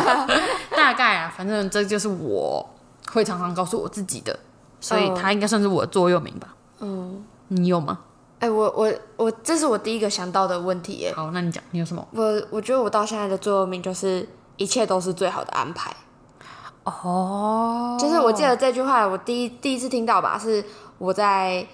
[0.74, 2.66] 大概啊，反正这就是我
[3.12, 4.38] 会常常告诉我自己的，
[4.80, 6.54] 所以哦它应该算是我的座右铭吧。
[6.80, 7.98] 嗯，你有吗？
[8.38, 11.12] 哎、我我我，这是我第一个想到的问题耶。
[11.14, 12.08] 好，那你讲，你有什么？
[12.12, 14.26] 我我觉得我到现在的座右铭就是
[14.56, 15.94] 一切都是最好的安排。
[16.84, 20.64] 哦，就是我记得这句话，我第一第一次听到吧，是
[20.96, 21.66] 我在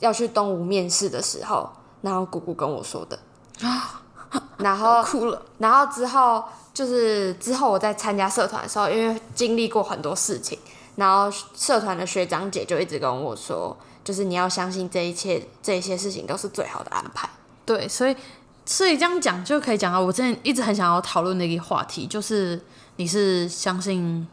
[0.00, 1.70] 要去东吴面试的时候，
[2.02, 3.18] 然后姑姑跟我说的。
[4.58, 5.42] 然后哭了。
[5.58, 10.58] 然后之后就是之后我在参加社团的时候，因为经历过很多事情，
[10.96, 17.28] 然后社团的学长姐就一直跟我说，就是你要相信这一切这一些事情都是最好的安排。
[17.64, 18.16] 对，所以
[18.64, 22.60] 所以这样讲就可以讲到我之前一直很想要讨论的一个话题，就是
[22.96, 24.26] 你是相信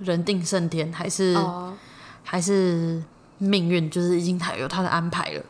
[0.00, 1.72] 人定胜天，还是、哦，
[2.24, 3.02] 还是
[3.38, 5.42] 命运就是已经他有他的安排了？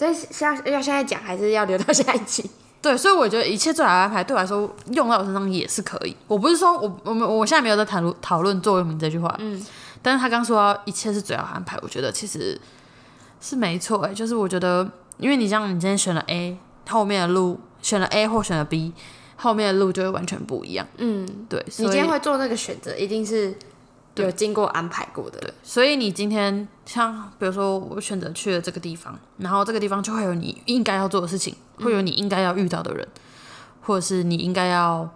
[0.00, 2.50] 这现在要现在讲，还是要留到下一集？
[2.80, 6.16] 对，所以我觉得一切最好的安排对我来说用在我身上也是可以。
[6.26, 9.62] 我不是说我我们我现在没有在讨论讨论座右铭这句话，嗯，
[10.00, 12.58] 但是他刚说到一切是最好的安排，我觉得其实
[13.42, 16.56] 是没错哎、就是我觉得因为你像，你今天选了 A，
[16.88, 18.94] 后面的路选了 A 或选了 B，
[19.36, 20.86] 后面的路就会完全不一样。
[20.96, 23.54] 嗯，对，你今天会做那个选择，一定是
[24.20, 25.38] 有经过安排过的。
[25.40, 25.52] 对。
[25.62, 33.06] 所以你今天像比如说我选择去了这个地方，然后这个地方就会有你应该要做的事情，会有你应该要遇到的人，
[33.82, 35.08] 或者是你应该要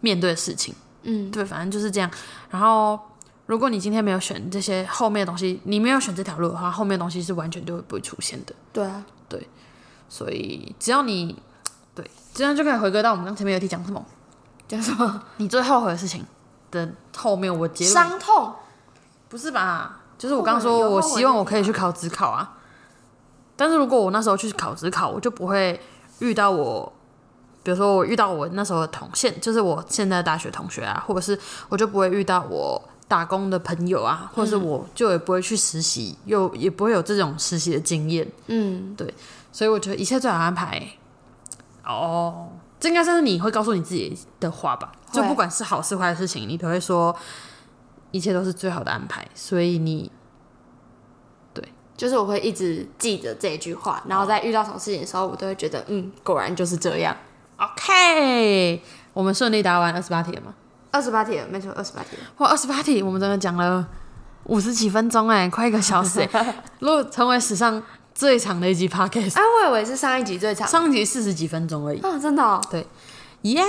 [0.00, 0.74] 面对的事情。
[1.02, 2.10] 嗯，对，反正就是这样。
[2.50, 2.98] 然后
[3.46, 8.54] 如果你今天没有选这些后面的东西，你没有选这条路的话，后面的东西是完全就会不会出现的。
[8.72, 9.46] 对啊，对。
[10.08, 11.34] 所以只要你
[11.94, 14.04] 对，这样就可以回归到我们刚前面有提讲什么，
[14.68, 15.22] 讲什么？
[15.38, 16.24] 你最后悔的事情
[16.74, 18.52] 的后面，我结论伤痛？
[19.28, 20.00] 不是吧？
[20.18, 22.58] 就是我刚刚说，我希望我可以去考职考啊。
[23.56, 25.80] 但是如果我那时候去考职考，我就不会
[26.18, 26.92] 遇到我，
[27.62, 38.28] 比如说我遇到我那时候的同现，就是我现在大学同学啊，或者是我就不会遇到我打工的朋友啊，或者是我就也不会去实习，又也不会有这种实习的经验。
[38.46, 39.12] 嗯，对
[39.52, 40.82] 所以我觉得一切最好安排。
[41.84, 42.48] 哦，
[42.84, 44.92] 这应该算是你会告诉你自己的话吧？
[45.10, 47.16] 就不管是好是坏的事情，你都会说
[48.10, 49.26] 一切都是最好的安排。
[49.34, 50.12] 所以你
[51.54, 51.66] 对
[51.96, 57.16] 就是我会一直记着这一句话，然后在遇到什么事情的时候，我都会觉得，嗯，果然就是这样。
[57.56, 58.82] OK，
[59.14, 60.52] 我们顺利答完二十八题了吗？
[60.90, 62.22] 二十八题了，没错，二十八题了。
[62.36, 63.88] 哇，二十八题，我们真的讲了
[64.44, 67.82] 五十几分钟哎，快一个小时哎， 如果成为史上
[68.14, 70.68] 最长的一集 Podcast，啊，我以为是上一集最长。
[70.68, 72.60] 上一集四十几分钟而已，啊，真的、哦，
[73.42, 73.62] 耶！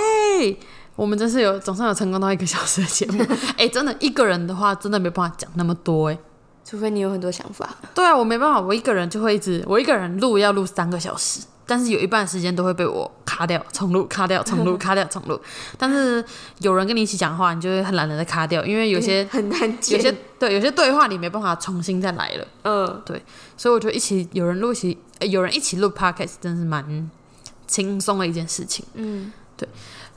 [0.94, 3.22] 我们真是有总算有成功到一个小时的节目，
[3.58, 6.18] 哎、真的一个人的话，真的没办法讲那么多哎。
[6.64, 7.68] 除非你有很多想法。
[7.94, 15.38] 对啊，我没办法，我一个人就会一直，我一个人录要录三个小时，但是有一半时间都会被我卡掉、 重录、卡掉、重录、 卡掉、重录。
[15.76, 16.24] 但是
[16.60, 23.20] 有人跟你一起讲话，你就会很懒得再卡掉，因为有些很难有接，些对有些对话你没办法重新再来了，嗯，对
[23.56, 27.10] 所以我觉得一起有人录一起，呃有人一起录 podcast 真是蛮
[27.66, 28.84] 轻松的一件事情。
[28.94, 29.68] 嗯，对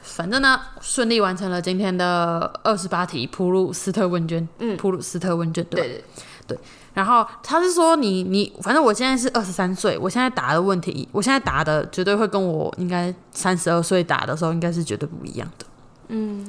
[0.01, 4.77] 反正呢，顺利完成了今天的二十八题普鲁斯特问卷，嗯。
[4.77, 5.87] 普鲁斯特问卷对吧？
[5.87, 6.03] 对。
[6.47, 6.57] 对，
[6.99, 15.65] 然后他是说你你，反正我现在是二十三岁，我现在答的问题，我现在答的绝对会跟我应该三十二岁答的时候应该是绝对不一样的。
[16.09, 16.45] 嗯，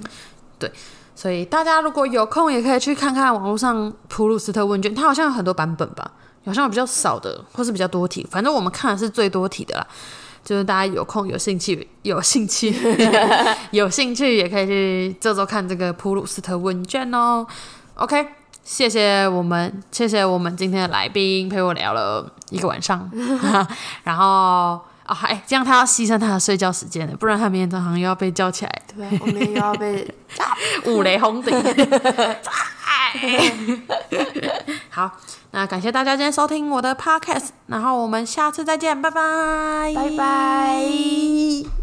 [0.59, 0.69] 对
[1.15, 6.11] 所以大家如果有空，也可以去看看网络上普鲁斯特问卷，它好像有很多版本吧，
[6.45, 8.27] 好像有比较少的，或是比较多题。
[8.29, 9.87] 反正我们看的是最多题的啦。
[10.43, 12.75] 就是大家有空、有兴趣、有兴趣、
[13.73, 17.47] 有兴趣，也可以去这周看这个普鲁斯特问卷哦。
[17.97, 18.27] OK，
[18.73, 23.11] 谢谢我们，谢谢我们今天的来宾陪我聊了一个晚上，
[24.05, 28.83] 然后啊，哎、这样他要牺牲他的睡觉时间了，不然他明天早上又要被叫起来。
[28.97, 30.07] 对啊，我们又要被
[30.87, 31.53] 五雷轰顶。
[34.89, 35.11] 好，
[35.51, 41.81] 那感谢大家今天收听我的 podcast，然后我们下次再见，拜拜，拜拜。